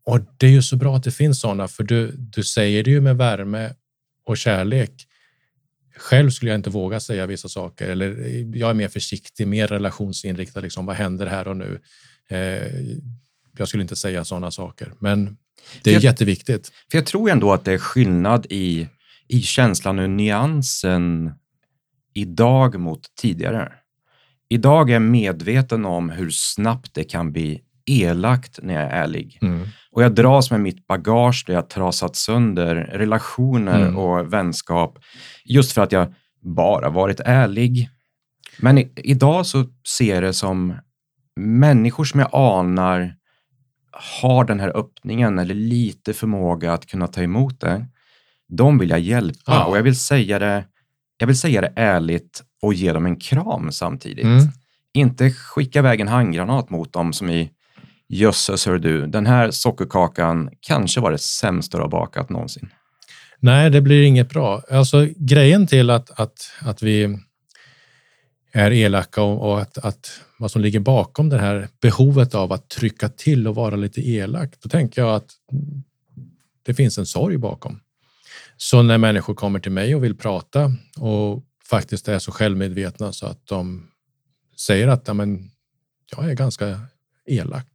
och 0.06 0.20
det 0.36 0.46
är 0.46 0.50
ju 0.50 0.62
så 0.62 0.76
bra 0.76 0.96
att 0.96 1.02
det 1.04 1.10
finns 1.10 1.40
sådana, 1.40 1.68
för 1.68 1.84
du, 1.84 2.12
du 2.16 2.42
säger 2.44 2.84
det 2.84 2.90
ju 2.90 3.00
med 3.00 3.16
värme 3.16 3.70
och 4.26 4.36
kärlek. 4.36 4.92
Själv 6.02 6.30
skulle 6.30 6.50
jag 6.50 6.58
inte 6.58 6.70
våga 6.70 7.00
säga 7.00 7.26
vissa 7.26 7.48
saker, 7.48 7.88
eller 7.88 8.08
jag 8.56 8.70
är 8.70 8.74
mer 8.74 8.88
försiktig, 8.88 9.46
mer 9.48 9.66
relationsinriktad. 9.66 10.60
Liksom, 10.60 10.86
vad 10.86 10.96
händer 10.96 11.26
här 11.26 11.48
och 11.48 11.56
nu? 11.56 11.80
Eh, 12.30 12.72
jag 13.58 13.68
skulle 13.68 13.82
inte 13.82 13.96
säga 13.96 14.24
sådana 14.24 14.50
saker, 14.50 14.92
men 14.98 15.36
det 15.82 15.90
är 15.90 15.94
Jag- 15.94 16.02
jätteviktigt. 16.02 16.72
För 16.90 16.98
jag 16.98 17.06
tror 17.06 17.30
ändå 17.30 17.52
att 17.52 17.64
det 17.64 17.72
är 17.72 17.78
skillnad 17.78 18.46
i, 18.50 18.88
i 19.28 19.42
känslan 19.42 19.98
och 19.98 20.10
nyansen 20.10 21.32
idag 22.14 22.80
mot 22.80 23.02
tidigare. 23.20 23.72
Idag 24.48 24.88
är 24.90 24.92
jag 24.92 25.02
medveten 25.02 25.84
om 25.84 26.10
hur 26.10 26.30
snabbt 26.30 26.94
det 26.94 27.04
kan 27.04 27.32
bli 27.32 27.60
elakt 27.86 28.58
när 28.62 28.74
jag 28.74 28.82
är 28.82 28.90
ärlig. 28.90 29.38
Mm. 29.42 29.68
Och 29.92 30.02
jag 30.02 30.14
dras 30.14 30.50
med 30.50 30.60
mitt 30.60 30.86
bagage 30.86 31.44
där 31.46 31.54
jag 31.54 31.68
trasat 31.70 32.16
sönder 32.16 32.74
relationer 32.74 33.80
Mm. 33.82 33.96
och 33.98 34.32
vänskap 34.32 34.98
just 35.44 35.72
för 35.72 35.82
att 35.82 35.92
jag 35.92 36.14
bara 36.42 36.90
varit 36.90 37.20
ärlig. 37.20 37.88
Men 38.58 38.78
i, 38.78 38.92
idag 38.96 39.46
så 39.46 39.64
ser 39.88 40.14
jag 40.14 40.22
det 40.22 40.32
som 40.32 40.74
människor 41.40 42.04
som 42.04 42.20
jag 42.20 42.28
anar 42.32 43.14
har 44.20 44.44
den 44.44 44.60
här 44.60 44.76
öppningen 44.76 45.38
eller 45.38 45.54
lite 45.54 46.12
förmåga 46.12 46.72
att 46.72 46.86
kunna 46.86 47.06
ta 47.06 47.22
emot 47.22 47.60
det. 47.60 47.86
De 48.48 48.78
vill 48.78 48.90
jag 48.90 49.00
hjälpa 49.00 49.38
Ja. 49.46 49.64
och 49.64 49.76
jag 49.78 49.82
vill 49.82 49.98
säga 49.98 50.38
det 50.38 50.64
jag 51.18 51.26
vill 51.26 51.38
säga 51.38 51.60
det 51.60 51.72
ärligt 51.76 52.42
och 52.62 52.74
ge 52.74 52.92
dem 52.92 53.06
en 53.06 53.16
kram 53.16 53.72
samtidigt. 53.72 54.24
Mm. 54.24 54.44
Inte 54.94 55.30
skicka 55.30 55.78
iväg 55.78 56.00
en 56.00 56.08
handgranat 56.08 56.70
mot 56.70 56.92
dem 56.92 57.12
som 57.12 57.28
i 57.30 57.50
jösses 58.12 58.66
hör 58.66 58.78
du, 58.78 59.06
den 59.06 59.26
här 59.26 59.50
sockerkakan 59.50 60.50
kanske 60.60 61.00
var 61.00 61.12
det 61.12 61.18
sämsta 61.18 61.78
du 61.78 61.82
har 61.82 61.90
bakat 61.90 62.30
någonsin. 62.30 62.70
Nej, 63.38 63.70
det 63.70 63.80
blir 63.80 64.02
inget 64.02 64.28
bra. 64.28 64.62
Alltså 64.70 65.08
grejen 65.16 65.66
till 65.66 65.90
att, 65.90 66.20
att, 66.20 66.50
att 66.60 66.82
vi 66.82 67.18
är 68.52 68.70
elaka 68.70 69.22
och, 69.22 69.50
och 69.50 69.60
att, 69.60 69.78
att 69.78 70.20
vad 70.38 70.50
som 70.50 70.62
ligger 70.62 70.80
bakom 70.80 71.28
det 71.28 71.38
här 71.38 71.68
behovet 71.80 72.34
av 72.34 72.52
att 72.52 72.68
trycka 72.68 73.08
till 73.08 73.48
och 73.48 73.54
vara 73.54 73.76
lite 73.76 74.08
elak, 74.08 74.54
då 74.62 74.68
tänker 74.68 75.02
jag 75.02 75.14
att 75.14 75.30
det 76.62 76.74
finns 76.74 76.98
en 76.98 77.06
sorg 77.06 77.36
bakom. 77.38 77.80
Så 78.56 78.82
när 78.82 78.98
människor 78.98 79.34
kommer 79.34 79.60
till 79.60 79.72
mig 79.72 79.94
och 79.94 80.04
vill 80.04 80.16
prata 80.16 80.72
och 80.98 81.44
faktiskt 81.70 82.08
är 82.08 82.18
så 82.18 82.32
självmedvetna 82.32 83.12
så 83.12 83.26
att 83.26 83.46
de 83.46 83.86
säger 84.66 84.88
att 84.88 85.08
ja, 85.08 85.14
men, 85.14 85.50
jag 86.16 86.30
är 86.30 86.34
ganska 86.34 86.80
elak, 87.26 87.68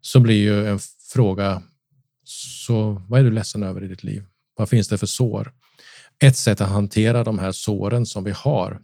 så 0.00 0.20
blir 0.20 0.36
ju 0.36 0.66
en 0.66 0.78
fråga, 1.12 1.62
så 2.24 3.02
vad 3.08 3.20
är 3.20 3.24
du 3.24 3.30
ledsen 3.30 3.62
över 3.62 3.84
i 3.84 3.88
ditt 3.88 4.04
liv? 4.04 4.24
Vad 4.56 4.68
finns 4.68 4.88
det 4.88 4.98
för 4.98 5.06
sår? 5.06 5.52
Ett 6.22 6.36
sätt 6.36 6.60
att 6.60 6.68
hantera 6.68 7.24
de 7.24 7.38
här 7.38 7.52
såren 7.52 8.06
som 8.06 8.24
vi 8.24 8.30
har 8.30 8.80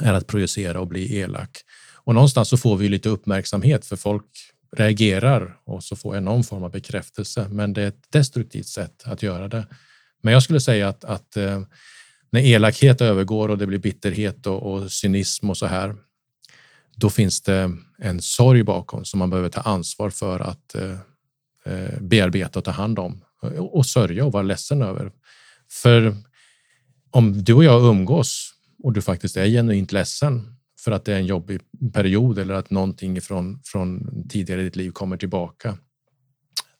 är 0.00 0.12
att 0.12 0.26
projicera 0.26 0.80
och 0.80 0.86
bli 0.86 1.16
elak. 1.16 1.58
Och 1.94 2.14
någonstans 2.14 2.48
så 2.48 2.56
får 2.56 2.76
vi 2.76 2.88
lite 2.88 3.08
uppmärksamhet 3.08 3.86
för 3.86 3.96
folk 3.96 4.26
reagerar 4.76 5.56
och 5.64 5.84
så 5.84 5.96
får 5.96 6.14
jag 6.14 6.22
någon 6.22 6.44
form 6.44 6.62
av 6.62 6.70
bekräftelse. 6.70 7.48
Men 7.50 7.72
det 7.72 7.82
är 7.82 7.88
ett 7.88 8.12
destruktivt 8.12 8.66
sätt 8.66 9.02
att 9.04 9.22
göra 9.22 9.48
det. 9.48 9.66
Men 10.22 10.32
jag 10.32 10.42
skulle 10.42 10.60
säga 10.60 10.88
att, 10.88 11.04
att 11.04 11.36
eh, 11.36 11.62
när 12.30 12.40
elakhet 12.40 13.00
övergår 13.00 13.48
och 13.48 13.58
det 13.58 13.66
blir 13.66 13.78
bitterhet 13.78 14.46
och, 14.46 14.72
och 14.72 14.92
cynism 14.92 15.50
och 15.50 15.56
så 15.56 15.66
här, 15.66 15.96
då 16.96 17.10
finns 17.10 17.42
det 17.42 17.76
en 17.98 18.22
sorg 18.22 18.62
bakom 18.62 19.04
som 19.04 19.18
man 19.18 19.30
behöver 19.30 19.48
ta 19.48 19.60
ansvar 19.60 20.10
för 20.10 20.40
att 20.40 20.74
eh, 20.74 20.98
eh, 21.64 22.00
bearbeta 22.00 22.58
och 22.58 22.64
ta 22.64 22.70
hand 22.70 22.98
om 22.98 23.24
och, 23.40 23.76
och 23.76 23.86
sörja 23.86 24.24
och 24.24 24.32
vara 24.32 24.42
ledsen 24.42 24.82
över. 24.82 25.12
För 25.70 26.16
om 27.10 27.44
du 27.44 27.54
och 27.54 27.64
jag 27.64 27.84
umgås 27.84 28.54
och 28.82 28.92
du 28.92 29.02
faktiskt 29.02 29.36
är 29.36 29.46
genuint 29.46 29.92
ledsen 29.92 30.56
för 30.80 30.92
att 30.92 31.04
det 31.04 31.12
är 31.12 31.18
en 31.18 31.26
jobbig 31.26 31.60
period 31.92 32.38
eller 32.38 32.54
att 32.54 32.70
någonting 32.70 33.20
från, 33.20 33.60
från 33.64 34.08
tidigare 34.28 34.60
i 34.60 34.64
ditt 34.64 34.76
liv 34.76 34.90
kommer 34.90 35.16
tillbaka. 35.16 35.68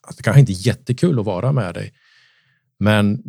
Alltså, 0.00 0.16
det 0.16 0.22
kanske 0.22 0.40
inte 0.40 0.52
är 0.52 0.66
jättekul 0.66 1.18
att 1.18 1.24
vara 1.24 1.52
med 1.52 1.74
dig, 1.74 1.92
men 2.78 3.22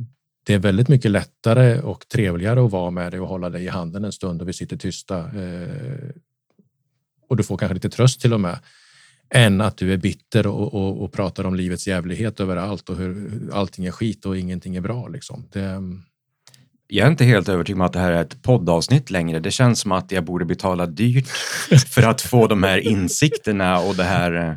det 0.45 0.53
är 0.53 0.59
väldigt 0.59 0.87
mycket 0.87 1.11
lättare 1.11 1.79
och 1.79 2.07
trevligare 2.07 2.65
att 2.65 2.71
vara 2.71 2.91
med 2.91 3.11
dig 3.11 3.19
och 3.19 3.27
hålla 3.27 3.49
dig 3.49 3.63
i 3.63 3.67
handen 3.67 4.05
en 4.05 4.11
stund 4.11 4.41
och 4.41 4.47
vi 4.47 4.53
sitter 4.53 4.77
tysta. 4.77 5.19
Eh, 5.19 6.09
och 7.35 7.37
du 7.37 7.43
får 7.43 7.57
kanske 7.57 7.73
lite 7.73 7.89
tröst 7.89 8.21
till 8.21 8.33
och 8.33 8.41
med 8.41 8.59
än 9.33 9.61
att 9.61 9.77
du 9.77 9.93
är 9.93 9.97
bitter 9.97 10.47
och, 10.47 10.73
och, 10.73 11.03
och 11.03 11.13
pratar 11.13 11.43
om 11.45 11.55
livets 11.55 11.87
jävlighet 11.87 12.39
överallt 12.39 12.89
och 12.89 12.95
hur 12.97 13.31
allting 13.53 13.85
är 13.85 13.91
skit 13.91 14.25
och 14.25 14.37
ingenting 14.37 14.75
är 14.75 14.81
bra. 14.81 15.07
Liksom. 15.07 15.47
Det, 15.51 15.81
jag 16.87 17.05
är 17.07 17.11
inte 17.11 17.25
helt 17.25 17.49
övertygad 17.49 17.77
om 17.81 17.85
att 17.85 17.93
det 17.93 17.99
här 17.99 18.11
är 18.11 18.21
ett 18.21 18.41
poddavsnitt 18.43 19.09
längre. 19.09 19.39
Det 19.39 19.51
känns 19.51 19.79
som 19.79 19.91
att 19.91 20.11
jag 20.11 20.23
borde 20.23 20.45
betala 20.45 20.85
dyrt 20.85 21.27
för 21.87 22.01
att 22.03 22.21
få 22.21 22.47
de 22.47 22.63
här 22.63 22.77
insikterna 22.77 23.79
och 23.79 23.95
det 23.95 24.03
här 24.03 24.33
eh, 24.33 24.55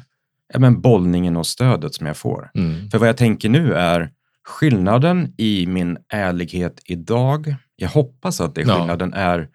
ja, 0.52 0.58
men 0.58 0.80
bollningen 0.80 1.36
och 1.36 1.46
stödet 1.46 1.94
som 1.94 2.06
jag 2.06 2.16
får. 2.16 2.50
mm. 2.54 2.90
För 2.90 2.98
vad 2.98 3.08
jag 3.08 3.16
tänker 3.16 3.48
nu 3.48 3.74
är 3.74 4.10
skillnaden 4.44 5.34
i 5.36 5.66
min 5.66 5.98
ärlighet 6.12 6.80
idag, 6.84 7.54
jag 7.76 7.88
hoppas 7.88 8.40
att 8.40 8.54
det 8.54 8.60
är 8.60 8.66
Ja. 8.68 8.78
skillnaden, 8.78 9.12
är 9.14 9.48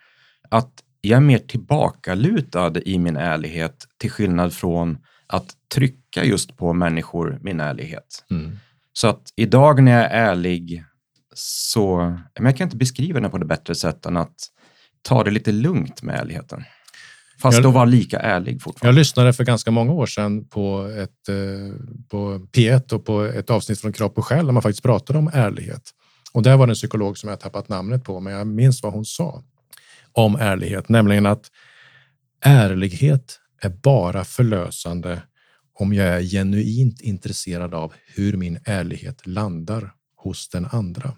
att 0.49 0.71
jag 1.05 1.17
är 1.17 1.21
mer 1.21 1.37
tillbakalutad 1.39 2.73
i 2.85 2.99
min 2.99 3.17
ärlighet 3.17 3.85
till 3.99 4.11
skillnad 4.11 4.53
från 4.53 4.97
att 5.27 5.51
trycka 5.75 6.23
just 6.25 6.57
på 6.57 6.73
människor 6.73 7.39
min 7.41 7.59
ärlighet. 7.59 8.25
Mm. 8.31 8.57
Så 8.93 9.07
att 9.07 9.21
idag 9.35 9.83
när 9.83 9.91
jag 9.91 10.01
är 10.03 10.09
ärlig 10.31 10.83
så, 11.35 11.97
men 12.39 12.45
jag 12.45 12.57
kan 12.57 12.65
inte 12.67 12.77
beskriva 12.77 13.19
det 13.19 13.29
på 13.29 13.37
det 13.37 13.45
bättre 13.45 13.75
sätt 13.75 14.05
än 14.05 14.17
att 14.17 14.35
ta 15.01 15.23
det 15.23 15.31
lite 15.31 15.51
lugnt 15.51 16.01
med 16.03 16.15
ärligheten. 16.19 16.63
Fast 17.41 17.55
Jag- 17.57 17.63
då 17.63 17.71
vara 17.71 17.85
lika 17.85 18.19
ärlig 18.19 18.53
Jag 18.55 18.61
fortfarande. 18.61 18.99
lyssnade 18.99 19.33
för 19.33 19.43
ganska 19.43 19.71
många 19.71 19.91
år 19.91 20.05
sedan 20.05 20.45
på, 20.47 20.85
ett, 20.97 21.29
eh, 21.29 21.75
på 22.09 22.47
P1 22.51 22.93
och 22.93 23.05
på 23.05 23.21
ett 23.23 23.49
avsnitt 23.49 23.81
från 23.81 23.93
Kropp 23.93 24.17
och 24.17 24.25
själ 24.25 24.45
där 24.45 24.53
man 24.53 24.63
faktiskt 24.63 24.83
pratade 24.83 25.19
om 25.19 25.29
ärlighet. 25.33 25.81
Och 26.33 26.43
där 26.43 26.57
var 26.57 26.67
det 26.67 26.71
en 26.71 26.75
psykolog 26.75 27.17
som 27.17 27.29
jag 27.29 27.39
tappat 27.39 27.69
namnet 27.69 28.03
på, 28.03 28.19
men 28.19 28.33
jag 28.33 28.47
minns 28.47 28.83
vad 28.83 28.93
hon 28.93 29.05
sa 29.05 29.43
om 30.13 30.35
ärlighet, 30.35 30.89
nämligen 30.89 31.25
att 31.25 31.51
ärlighet 32.41 33.39
är 33.61 33.69
bara 33.69 34.23
förlösande 34.23 35.21
om 35.73 35.93
jag 35.93 36.07
är 36.07 36.21
genuint 36.21 37.01
intresserad 37.01 37.73
av 37.73 37.93
hur 38.05 38.37
min 38.37 38.59
ärlighet 38.65 39.27
landar 39.27 39.93
hos 40.15 40.49
den 40.49 40.65
andra. 40.65 41.15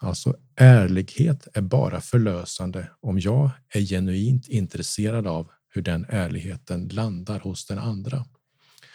Alltså 0.00 0.36
ärlighet 0.56 1.48
är 1.54 1.62
bara 1.62 2.00
förlösande 2.00 2.90
om 3.00 3.20
jag 3.20 3.50
är 3.68 3.80
genuint 3.80 4.48
intresserad 4.48 5.26
av 5.26 5.50
hur 5.68 5.82
den 5.82 6.06
ärligheten 6.08 6.88
landar 6.88 7.40
hos 7.40 7.66
den 7.66 7.78
andra. 7.78 8.24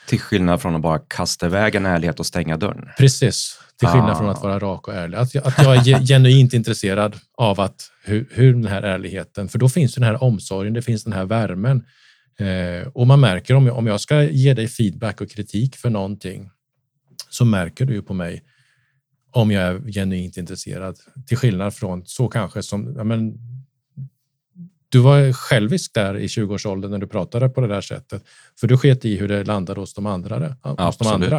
Till 0.07 0.19
skillnad 0.19 0.61
från 0.61 0.75
att 0.75 0.81
bara 0.81 0.99
kasta 0.99 1.45
iväg 1.45 1.75
en 1.75 1.85
ärlighet 1.85 2.19
och 2.19 2.25
stänga 2.25 2.57
dörren. 2.57 2.89
Precis, 2.97 3.59
till 3.79 3.87
skillnad 3.87 4.09
Ah. 4.11 4.15
från 4.15 4.29
att 4.29 4.43
vara 4.43 4.59
rak 4.59 4.87
och 4.87 4.93
ärlig. 4.93 5.17
Att 5.17 5.35
jag, 5.35 5.47
att 5.47 5.57
jag 5.63 5.75
är 5.75 5.81
ge- 5.81 6.05
genuint 6.05 6.53
intresserad 6.53 7.15
av 7.37 7.59
att 7.61 7.91
hur, 8.05 8.27
hur 8.31 8.53
den 8.53 8.65
här 8.67 8.81
ärligheten, 8.81 9.49
för 9.49 9.59
då 9.59 9.69
finns 9.69 9.95
den 9.95 10.03
här 10.03 10.23
omsorgen, 10.23 10.73
det 10.73 10.81
finns 10.81 11.03
den 11.03 11.13
här 11.13 11.25
värmen. 11.25 11.83
Eh, 12.39 12.87
och 12.87 13.07
man 13.07 13.19
märker 13.19 13.53
om 13.55 13.65
jag, 13.65 13.77
om 13.77 13.87
jag 13.87 14.01
ska 14.01 14.23
ge 14.23 14.53
dig 14.53 14.67
feedback 14.67 15.21
och 15.21 15.29
kritik 15.31 15.75
för 15.75 15.89
någonting 15.89 16.49
så 17.29 17.45
märker 17.45 17.85
du 17.85 17.93
ju 17.93 18.01
på 18.01 18.13
mig 18.13 18.43
om 19.31 19.51
jag 19.51 19.63
är 19.63 19.91
genuint 19.91 20.37
intresserad. 20.37 20.97
Till 21.27 21.37
skillnad 21.37 21.73
från 21.73 22.03
så 22.05 22.27
kanske 22.27 22.63
som, 22.63 22.93
ja, 22.97 23.03
men, 23.03 23.33
du 24.89 24.99
var 24.99 25.33
självisk 25.33 25.93
där 25.93 26.17
i 26.17 26.27
20-årsåldern 26.27 26.91
när 26.91 26.97
du 26.97 27.07
pratade 27.07 27.49
på 27.49 27.61
det 27.61 27.67
där 27.67 27.81
sättet. 27.81 28.23
För 28.59 28.67
du 28.67 28.77
sket 28.77 29.05
i 29.05 29.17
hur 29.17 29.27
det 29.27 29.43
landade 29.43 29.79
hos 29.79 29.93
de 29.93 30.05
andra. 30.05 30.55
Hos 30.85 30.97
de 30.97 31.03
andra. 31.13 31.37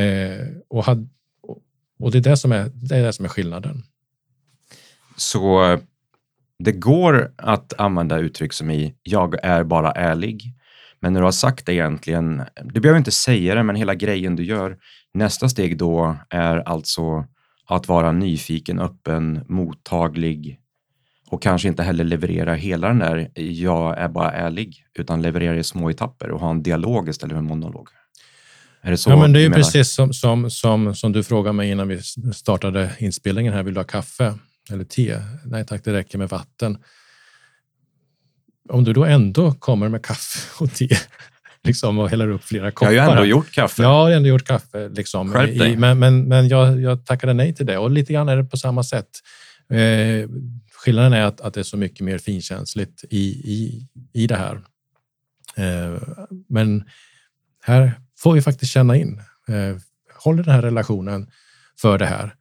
Eh, 0.00 0.46
och, 0.68 0.84
had, 0.84 1.08
och- 1.42 1.58
och 2.00 2.10
det 2.10 2.18
är 2.18 2.22
det 2.22 2.36
som 2.36 2.52
är, 2.52 2.70
det 2.74 2.96
är 2.96 3.02
det 3.02 3.12
som 3.12 3.24
är 3.24 3.28
skillnaden. 3.28 3.82
Så 5.16 5.64
eh, 5.72 5.78
det 6.58 6.72
går 6.72 7.32
att 7.36 7.72
använda 7.80 8.18
uttryck 8.18 8.52
som 8.52 8.70
i 8.70 8.94
jag 9.02 9.44
är 9.44 9.64
bara 9.64 9.92
ärlig. 9.92 10.54
Men 11.00 11.12
när 11.12 11.20
du 11.20 11.24
har 11.24 11.32
sagt 11.32 11.66
det 11.66 11.72
egentligen, 11.74 12.42
du 12.64 12.80
behöver 12.80 12.98
inte 12.98 13.10
säga 13.10 13.54
det, 13.54 13.62
men 13.62 13.76
hela 13.76 13.94
grejen 13.94 14.36
du 14.36 14.44
gör. 14.44 14.78
Nästa 15.14 15.48
steg 15.48 15.78
då 15.78 16.16
är 16.30 16.56
alltså 16.68 17.24
att 17.66 17.88
vara 17.88 18.12
nyfiken, 18.12 18.78
öppen, 18.78 19.44
mottaglig 19.48 20.58
och 21.30 21.42
kanske 21.42 21.68
inte 21.68 21.82
heller 21.82 22.04
leverera 22.04 22.54
hela 22.54 22.88
den 22.88 22.98
där 22.98 23.30
jag 23.34 23.98
är 23.98 24.08
bara 24.08 24.32
ärlig, 24.32 24.84
utan 24.98 25.22
leverera 25.22 25.56
i 25.56 25.64
små 25.64 25.90
etapper 25.90 26.30
och 26.30 26.40
ha 26.40 26.50
en 26.50 26.62
dialog 26.62 27.08
istället 27.08 27.32
för 27.32 27.38
en 27.38 27.44
monolog. 27.44 27.88
Är 28.80 28.90
det 28.90 28.96
så 28.96 29.10
ja, 29.10 29.16
men 29.16 29.32
det 29.32 29.40
är 29.40 29.50
precis 29.50 29.92
som, 29.92 30.12
som, 30.12 30.50
som, 30.50 30.94
som 30.94 31.12
du 31.12 31.22
frågade 31.22 31.52
mig 31.52 31.70
innan 31.70 31.88
vi 31.88 32.02
startade 32.32 32.90
inspelningen 32.98 33.52
här. 33.52 33.62
Vill 33.62 33.74
du 33.74 33.80
ha 33.80 33.84
kaffe 33.84 34.34
eller 34.70 34.84
te? 34.84 35.16
Nej 35.44 35.66
tack, 35.66 35.84
det 35.84 35.92
räcker 35.92 36.18
med 36.18 36.28
vatten. 36.28 36.78
Om 38.68 38.84
du 38.84 38.92
då 38.92 39.04
ändå 39.04 39.52
kommer 39.52 39.88
med 39.88 40.04
kaffe 40.04 40.38
och 40.64 40.74
te 40.74 40.88
liksom, 41.64 41.98
och 41.98 42.10
häller 42.10 42.28
upp 42.28 42.44
flera 42.44 42.64
Jag 42.64 42.74
koppar. 42.74 42.86
har 42.86 43.06
ju 43.06 43.10
ändå 43.10 43.24
gjort 43.24 43.50
kaffe. 43.50 43.82
Jag 43.82 43.88
har 43.88 44.10
ändå 44.10 44.28
gjort 44.28 44.44
kaffe. 44.44 44.88
Liksom, 44.88 45.36
i, 45.36 45.76
men 45.76 45.98
men, 45.98 46.28
men 46.28 46.48
jag, 46.48 46.80
jag 46.80 47.06
tackade 47.06 47.34
nej 47.34 47.54
till 47.54 47.66
det 47.66 47.78
och 47.78 47.90
lite 47.90 48.12
grann 48.12 48.28
är 48.28 48.36
det 48.36 48.44
på 48.44 48.56
samma 48.56 48.82
sätt. 48.82 49.08
Eh, 49.70 50.28
skillnaden 50.84 51.12
är 51.12 51.22
att, 51.22 51.40
att 51.40 51.54
det 51.54 51.60
är 51.60 51.64
så 51.64 51.76
mycket 51.76 52.00
mer 52.00 52.18
finkänsligt 52.18 53.04
i, 53.10 53.24
i, 53.28 53.88
i 54.12 54.26
det 54.26 54.36
här. 54.36 54.62
Eh, 55.56 56.02
men 56.48 56.84
här 57.62 57.92
får 58.18 58.32
vi 58.32 58.42
faktiskt 58.42 58.72
känna 58.72 58.96
in. 58.96 59.22
Eh, 59.48 59.76
håller 60.22 60.42
den 60.42 60.54
här 60.54 60.62
relationen 60.62 61.30
för 61.80 61.98
det 61.98 62.06
här? 62.06 62.34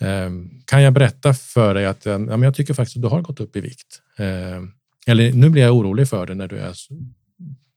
Eh, 0.00 0.30
kan 0.64 0.82
jag 0.82 0.92
berätta 0.92 1.34
för 1.34 1.74
dig 1.74 1.86
att 1.86 2.06
ja, 2.06 2.18
men 2.18 2.42
jag 2.42 2.54
tycker 2.54 2.74
faktiskt 2.74 2.96
att 2.96 3.02
du 3.02 3.08
har 3.08 3.22
gått 3.22 3.40
upp 3.40 3.56
i 3.56 3.60
vikt? 3.60 4.00
Eh, 4.18 4.62
eller 5.06 5.32
nu 5.32 5.50
blir 5.50 5.62
jag 5.62 5.76
orolig 5.76 6.08
för 6.08 6.26
dig 6.26 6.36
när 6.36 6.48
du 6.48 6.56
är 6.56 6.74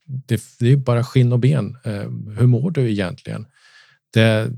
det, 0.07 0.43
det 0.59 0.71
är 0.71 0.77
bara 0.77 1.03
skinn 1.03 1.33
och 1.33 1.39
ben. 1.39 1.77
Eh, 1.83 2.09
hur 2.38 2.47
mår 2.47 2.71
du 2.71 2.91
egentligen? 2.91 3.45
Det, 4.13 4.51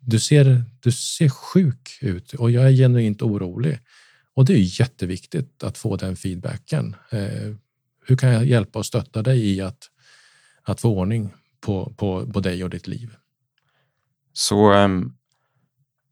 du, 0.00 0.18
ser, 0.20 0.64
du 0.80 0.92
ser 0.92 1.28
sjuk 1.28 1.98
ut 2.00 2.32
och 2.32 2.50
jag 2.50 2.66
är 2.66 2.72
genuint 2.72 3.22
orolig. 3.22 3.78
Och 4.34 4.44
det 4.44 4.52
är 4.52 4.80
jätteviktigt 4.80 5.62
att 5.62 5.78
få 5.78 5.96
den 5.96 6.16
feedbacken. 6.16 6.96
Eh, 7.10 7.54
hur 8.06 8.16
kan 8.16 8.32
jag 8.32 8.44
hjälpa 8.44 8.78
och 8.78 8.86
stötta 8.86 9.22
dig 9.22 9.54
i 9.54 9.60
att, 9.60 9.90
att 10.62 10.80
få 10.80 10.98
ordning 10.98 11.34
på, 11.60 11.94
på, 11.96 12.32
på 12.32 12.40
dig 12.40 12.64
och 12.64 12.70
ditt 12.70 12.86
liv? 12.86 13.16
Så 14.32 14.72
äm, 14.72 15.16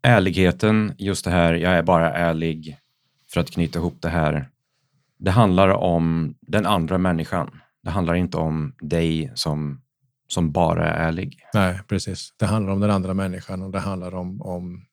ärligheten, 0.03 0.95
just 0.99 1.25
det 1.25 1.31
här, 1.31 1.55
jag 1.55 1.73
är 1.73 1.83
bara 1.83 2.13
ärlig. 2.13 2.79
för 3.33 3.41
att 3.41 3.51
knyta 3.51 3.79
ihop 3.79 3.97
det 4.03 4.09
här. 4.09 4.49
Det 5.19 5.31
handlar 5.31 5.69
om 5.69 6.35
den 6.41 6.67
andra 6.67 6.99
människan. 6.99 7.61
Det 7.83 7.91
handlar 7.91 8.15
inte 8.15 8.37
om 8.37 8.75
dig 8.81 9.33
som, 9.35 9.81
som 10.29 10.53
bara 10.53 10.87
är 10.87 11.09
ärlig. 11.09 11.39
Nej, 11.55 11.81
precis. 11.89 12.35
Det 12.37 12.47
handlar 12.47 12.73
om 12.73 12.81
den 12.81 12.91
andra 12.91 13.15
människan 13.15 13.63
och 13.63 13.71
det 13.71 13.79
handlar 13.79 14.15
om, 14.15 14.43
om 14.43 14.87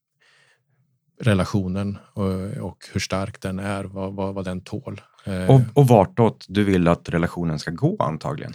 relationen 1.19 1.97
och, 2.13 2.31
och 2.67 2.77
hur 2.93 2.99
stark 2.99 3.41
den 3.41 3.59
är, 3.59 3.83
vad, 3.83 4.13
vad, 4.13 4.33
vad 4.33 4.45
den 4.45 4.61
tål. 4.61 5.01
Eh, 5.23 5.49
och, 5.49 5.61
och 5.73 5.87
vartåt 5.87 6.45
du 6.47 6.63
vill 6.63 6.87
att 6.87 7.09
relationen 7.09 7.59
ska 7.59 7.71
gå 7.71 7.95
antagligen. 7.99 8.53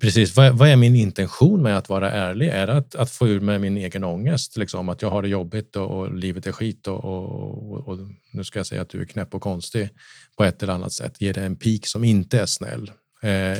Precis. 0.00 0.36
Vad, 0.36 0.58
vad, 0.58 0.68
är 0.68 0.76
min 0.76 0.96
intention 0.96 1.62
med 1.62 1.78
att 1.78 1.88
vara 1.88 2.10
ärlig? 2.10 2.48
Är 2.48 2.66
det 2.66 2.76
att, 2.76 2.94
att 2.94 3.10
få 3.10 3.28
ur 3.28 3.40
med 3.40 3.60
min 3.60 3.76
egen 3.76 4.04
ångest? 4.04 4.56
Liksom, 4.56 4.88
att 4.88 5.02
jag 5.02 5.10
har 5.10 5.22
det 5.22 5.28
jobbigt 5.28 5.76
och, 5.76 5.90
och 5.90 6.14
livet 6.14 6.46
är 6.46 6.52
skit 6.52 6.88
och, 6.88 7.04
och, 7.04 7.88
och, 7.88 7.98
nu 8.32 8.44
ska 8.44 8.58
jag 8.58 8.66
säga 8.66 8.82
att 8.82 8.88
du 8.88 9.00
är 9.00 9.04
knäpp 9.04 9.34
och 9.34 9.42
konstig 9.42 9.88
på 10.36 10.44
ett 10.44 10.62
eller 10.62 10.72
annat 10.72 10.92
sätt. 10.92 11.20
Ge 11.20 11.32
det 11.32 11.44
en 11.44 11.56
pik 11.56 11.86
som 11.86 12.04
inte 12.04 12.40
är 12.40 12.46
snäll. 12.46 12.90
Eh, 13.22 13.58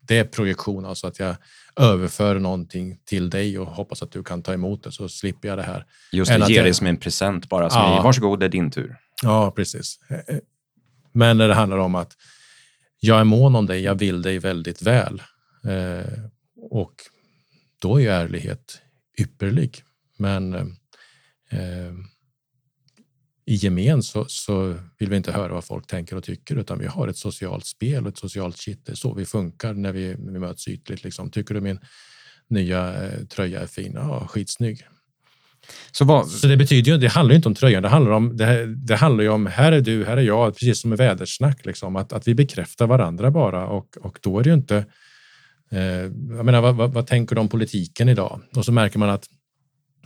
det 0.00 0.18
är 0.18 0.24
projektion, 0.24 0.84
alltså 0.84 1.06
att 1.06 1.18
jag 1.18 1.36
överför 1.76 2.38
någonting 2.38 2.98
till 3.04 3.30
dig 3.30 3.58
och 3.58 3.66
hoppas 3.66 4.02
att 4.02 4.12
du 4.12 4.22
kan 4.22 4.42
ta 4.42 4.52
emot 4.52 4.84
det 4.84 4.92
så 4.92 5.08
slipper 5.08 5.48
jag 5.48 5.58
det 5.58 5.62
här. 5.62 5.86
Just 6.12 6.30
det, 6.30 6.48
ge 6.48 6.56
jag... 6.56 6.64
det 6.64 6.74
som 6.74 6.86
en 6.86 6.96
present 6.96 7.48
bara. 7.48 7.70
Som 7.70 7.80
ja. 7.80 8.02
varsågod, 8.02 8.40
det 8.40 8.46
är 8.46 8.50
din 8.50 8.70
tur. 8.70 8.96
Ja, 9.22 9.50
precis. 9.50 9.98
Eh, 10.08 10.34
eh, 10.34 10.40
men 11.12 11.38
när 11.38 11.48
det 11.48 11.54
handlar 11.54 11.78
om 11.78 11.94
att 11.94 12.12
jag 13.00 13.20
är 13.20 13.24
mån 13.24 13.56
om 13.56 13.66
dig, 13.66 13.80
jag 13.80 13.94
vill 13.94 14.22
dig 14.22 14.38
väldigt 14.38 14.82
väl. 14.82 15.22
Och 16.70 16.94
då 17.78 18.00
är 18.00 18.10
ärlighet 18.10 18.82
ypperlig. 19.18 19.82
Men 20.16 20.76
i 23.48 23.54
gemen 23.54 24.02
så, 24.02 24.24
så, 24.28 24.74
vill 24.98 25.10
vi 25.10 25.16
inte 25.16 25.32
höra 25.32 25.52
vad 25.52 25.64
folk 25.64 25.86
tänker 25.86 26.16
och 26.16 26.24
tycker 26.24 26.56
utan 26.56 26.78
vi 26.78 26.86
har 26.86 27.08
ett 27.08 27.16
socialt 27.16 27.66
spel 27.66 28.06
och 28.06 28.12
ett 28.12 28.18
socialt 28.18 28.56
kitt. 28.56 28.86
Det 28.86 28.92
är 28.92 28.96
så 28.96 29.14
vi 29.14 29.24
funkar 29.24 29.74
när 29.74 29.92
vi, 29.92 30.16
vi 30.18 30.38
möts 30.38 30.68
ytligt. 30.68 31.04
Liksom. 31.04 31.30
Tycker 31.30 31.54
du 31.54 31.60
min 31.60 31.78
nya 32.48 33.02
eh, 33.02 33.24
tröja 33.24 33.60
är 33.60 33.66
fin? 33.66 33.92
Ja, 33.94 34.26
skitsnygg. 34.28 34.86
Så, 35.92 36.04
vad... 36.04 36.28
så 36.28 36.46
det 36.46 36.56
betyder 36.56 36.92
ju, 36.92 36.98
det 36.98 37.08
handlar 37.08 37.34
inte 37.34 37.48
om 37.48 37.54
tröjan, 37.54 37.82
det 37.82 37.88
handlar 37.88 38.12
om, 38.12 38.36
det, 38.36 38.74
det 38.76 38.96
handlar 38.96 39.24
ju 39.24 39.30
om 39.30 39.46
här 39.46 39.72
är 39.72 39.80
du, 39.80 40.04
här 40.04 40.16
är 40.16 40.22
jag, 40.22 40.54
precis 40.54 40.80
som 40.80 40.90
med 40.90 40.98
vädersnack, 40.98 41.66
liksom, 41.66 41.96
att, 41.96 42.12
att 42.12 42.28
vi 42.28 42.34
bekräftar 42.34 42.86
varandra 42.86 43.30
bara 43.30 43.66
och, 43.66 43.96
och 44.00 44.18
då 44.22 44.38
är 44.38 44.44
det 44.44 44.50
ju 44.50 44.54
inte, 44.54 44.76
eh, 45.70 45.80
jag 46.36 46.44
menar, 46.44 46.60
vad, 46.60 46.76
vad, 46.76 46.92
vad, 46.92 47.06
tänker 47.06 47.34
du 47.34 47.40
om 47.40 47.48
politiken 47.48 48.08
idag? 48.08 48.40
Och 48.56 48.64
så 48.64 48.72
märker 48.72 48.98
man 48.98 49.10
att 49.10 49.26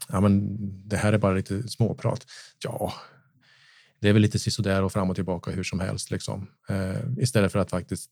ja, 0.09 0.21
men 0.21 0.57
det 0.89 0.97
här 0.97 1.13
är 1.13 1.19
bara 1.19 1.35
lite 1.35 1.69
småprat. 1.69 2.27
Ja, 2.65 2.93
det 4.03 4.09
är 4.09 4.13
väl 4.13 4.23
lite 4.23 4.39
sisådär 4.39 4.83
och 4.83 4.93
fram 4.93 5.11
och 5.11 5.17
tillbaka 5.17 5.51
hur 5.51 5.63
som 5.63 5.81
helst 5.81 6.11
liksom. 6.11 6.47
Eh, 6.69 7.23
istället 7.23 7.53
för 7.53 7.59
att 7.59 7.71
faktiskt 7.71 8.11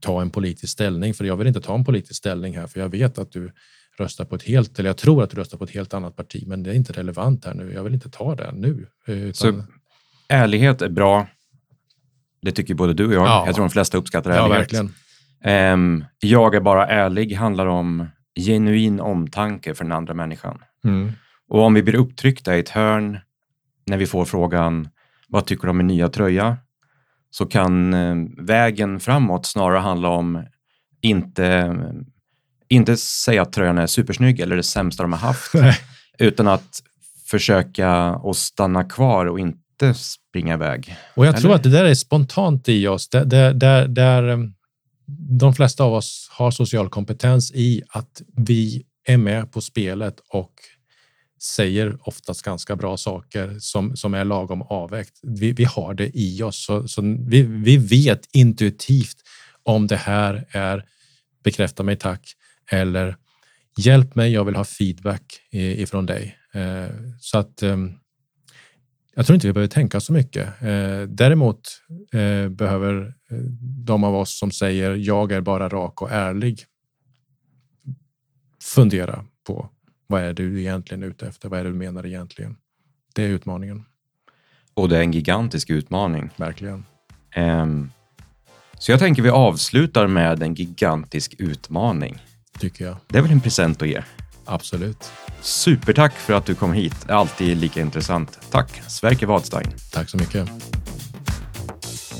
ta 0.00 0.22
en 0.22 0.30
politisk 0.30 0.72
ställning, 0.72 1.14
för 1.14 1.24
jag 1.24 1.36
vill 1.36 1.46
inte 1.46 1.60
ta 1.60 1.74
en 1.74 1.84
politisk 1.84 2.14
ställning 2.14 2.58
här, 2.58 2.66
för 2.66 2.80
jag 2.80 2.88
vet 2.88 3.18
att 3.18 3.32
du 3.32 3.52
röstar 3.98 4.24
på 4.24 4.34
ett 4.34 4.42
helt, 4.42 4.78
eller 4.78 4.88
jag 4.88 4.96
tror 4.96 5.22
att 5.22 5.30
du 5.30 5.36
röstar 5.36 5.58
på 5.58 5.64
ett 5.64 5.70
helt 5.70 5.94
annat 5.94 6.16
parti, 6.16 6.44
men 6.46 6.62
det 6.62 6.70
är 6.70 6.74
inte 6.74 6.92
relevant 6.92 7.44
här 7.44 7.54
nu. 7.54 7.72
Jag 7.72 7.84
vill 7.84 7.94
inte 7.94 8.10
ta 8.10 8.34
det 8.34 8.52
nu. 8.52 8.86
Utan... 9.06 9.34
Så 9.34 9.64
ärlighet 10.28 10.82
är 10.82 10.88
bra. 10.88 11.26
Det 12.42 12.52
tycker 12.52 12.74
både 12.74 12.94
du 12.94 13.06
och 13.06 13.14
jag. 13.14 13.26
Ja. 13.26 13.46
Jag 13.46 13.54
tror 13.54 13.64
de 13.64 13.70
flesta 13.70 13.98
uppskattar 13.98 14.30
ärlighet. 14.30 14.72
Ja, 14.72 14.82
verkligen. 14.82 15.72
Um, 15.74 16.04
jag 16.20 16.54
är 16.54 16.60
bara 16.60 16.86
ärlig 16.86 17.34
handlar 17.34 17.66
om 17.66 18.06
genuin 18.40 19.00
omtanke 19.00 19.74
för 19.74 19.84
den 19.84 19.92
andra 19.92 20.14
människan. 20.14 20.58
Mm. 20.84 21.12
Och 21.48 21.62
om 21.62 21.74
vi 21.74 21.82
blir 21.82 21.94
upptryckta 21.94 22.56
i 22.56 22.60
ett 22.60 22.68
hörn 22.68 23.18
när 23.86 23.96
vi 23.96 24.06
får 24.06 24.24
frågan 24.24 24.88
vad 25.28 25.46
tycker 25.46 25.62
du 25.62 25.70
om 25.70 25.76
min 25.76 25.86
nya 25.86 26.08
tröja? 26.08 26.56
Så 27.30 27.46
kan 27.46 27.94
eh, 27.94 28.16
vägen 28.38 29.00
framåt 29.00 29.46
snarare 29.46 29.78
handla 29.78 30.08
om 30.08 30.44
inte 31.00 31.76
inte 32.68 32.96
säga 32.96 33.42
att 33.42 33.52
tröjan 33.52 33.78
är 33.78 33.86
supersnygg 33.86 34.40
eller 34.40 34.56
det 34.56 34.62
sämsta 34.62 35.02
de 35.02 35.12
har 35.12 35.20
haft, 35.20 35.52
utan 36.18 36.48
att 36.48 36.82
försöka 37.26 37.90
att 37.94 38.36
stanna 38.36 38.84
kvar 38.84 39.26
och 39.26 39.40
inte 39.40 39.94
springa 39.94 40.54
iväg. 40.54 40.96
Och 41.14 41.26
jag 41.26 41.32
eller? 41.32 41.40
tror 41.40 41.54
att 41.54 41.62
det 41.62 41.70
där 41.70 41.84
är 41.84 41.94
spontant 41.94 42.68
i 42.68 42.86
oss, 42.86 43.08
där, 43.08 43.24
där, 43.24 43.54
där, 43.54 43.88
där 43.88 44.52
de 45.40 45.54
flesta 45.54 45.84
av 45.84 45.92
oss 45.92 46.28
har 46.32 46.50
social 46.50 46.88
kompetens 46.88 47.52
i 47.54 47.82
att 47.88 48.22
vi 48.36 48.82
är 49.04 49.16
med 49.16 49.52
på 49.52 49.60
spelet 49.60 50.20
och 50.28 50.52
säger 51.42 52.08
oftast 52.08 52.42
ganska 52.42 52.76
bra 52.76 52.96
saker 52.96 53.56
som, 53.58 53.96
som 53.96 54.14
är 54.14 54.24
lagom 54.24 54.62
avvägt. 54.62 55.20
Vi, 55.22 55.52
vi 55.52 55.64
har 55.64 55.94
det 55.94 56.10
i 56.14 56.42
oss, 56.42 56.64
så, 56.64 56.88
så 56.88 57.02
vi, 57.28 57.42
vi 57.42 57.76
vet 57.76 58.28
intuitivt 58.32 59.16
om 59.62 59.86
det 59.86 59.96
här 59.96 60.46
är 60.50 60.84
bekräfta 61.44 61.82
mig 61.82 61.96
tack 61.96 62.34
eller 62.70 63.16
hjälp 63.76 64.14
mig, 64.14 64.32
jag 64.32 64.44
vill 64.44 64.56
ha 64.56 64.64
feedback 64.64 65.40
ifrån 65.50 66.06
dig. 66.06 66.38
Eh, 66.54 66.90
så 67.20 67.38
att 67.38 67.62
eh, 67.62 67.76
jag 69.14 69.26
tror 69.26 69.34
inte 69.34 69.46
vi 69.46 69.52
behöver 69.52 69.68
tänka 69.68 70.00
så 70.00 70.12
mycket. 70.12 70.62
Eh, 70.62 71.02
däremot 71.08 71.60
behöver 72.50 73.14
de 73.84 74.04
av 74.04 74.14
oss 74.14 74.38
som 74.38 74.50
säger 74.50 74.94
jag 74.94 75.32
är 75.32 75.40
bara 75.40 75.68
rak 75.68 76.02
och 76.02 76.10
ärlig 76.10 76.64
fundera 78.62 79.24
på 79.46 79.70
vad 80.12 80.22
är 80.22 80.32
du 80.32 80.60
egentligen 80.60 81.02
ute 81.02 81.26
efter? 81.26 81.48
Vad 81.48 81.60
är 81.60 81.64
det 81.64 81.70
du 81.70 81.76
menar 81.76 82.06
egentligen? 82.06 82.56
Det 83.14 83.24
är 83.24 83.28
utmaningen. 83.28 83.84
Och 84.74 84.88
det 84.88 84.96
är 84.96 85.00
en 85.00 85.12
gigantisk 85.12 85.70
utmaning. 85.70 86.30
Verkligen. 86.36 86.84
Um, 87.36 87.90
så 88.78 88.92
jag 88.92 88.98
tänker 89.00 89.22
vi 89.22 89.30
avslutar 89.30 90.06
med 90.06 90.42
en 90.42 90.54
gigantisk 90.54 91.34
utmaning 91.38 92.18
tycker 92.58 92.84
jag. 92.84 92.96
Det 93.06 93.18
är 93.18 93.22
väl 93.22 93.32
en 93.32 93.40
present 93.40 93.82
att 93.82 93.88
ge? 93.88 94.02
Absolut. 94.44 95.12
Supertack 95.40 96.12
för 96.12 96.32
att 96.32 96.46
du 96.46 96.54
kom 96.54 96.72
hit. 96.72 97.10
Alltid 97.10 97.56
lika 97.56 97.80
intressant. 97.80 98.38
Tack, 98.50 98.82
Sverker 98.88 99.26
Wadstein. 99.26 99.66
Tack 99.92 100.08
så 100.08 100.16
mycket. 100.16 100.81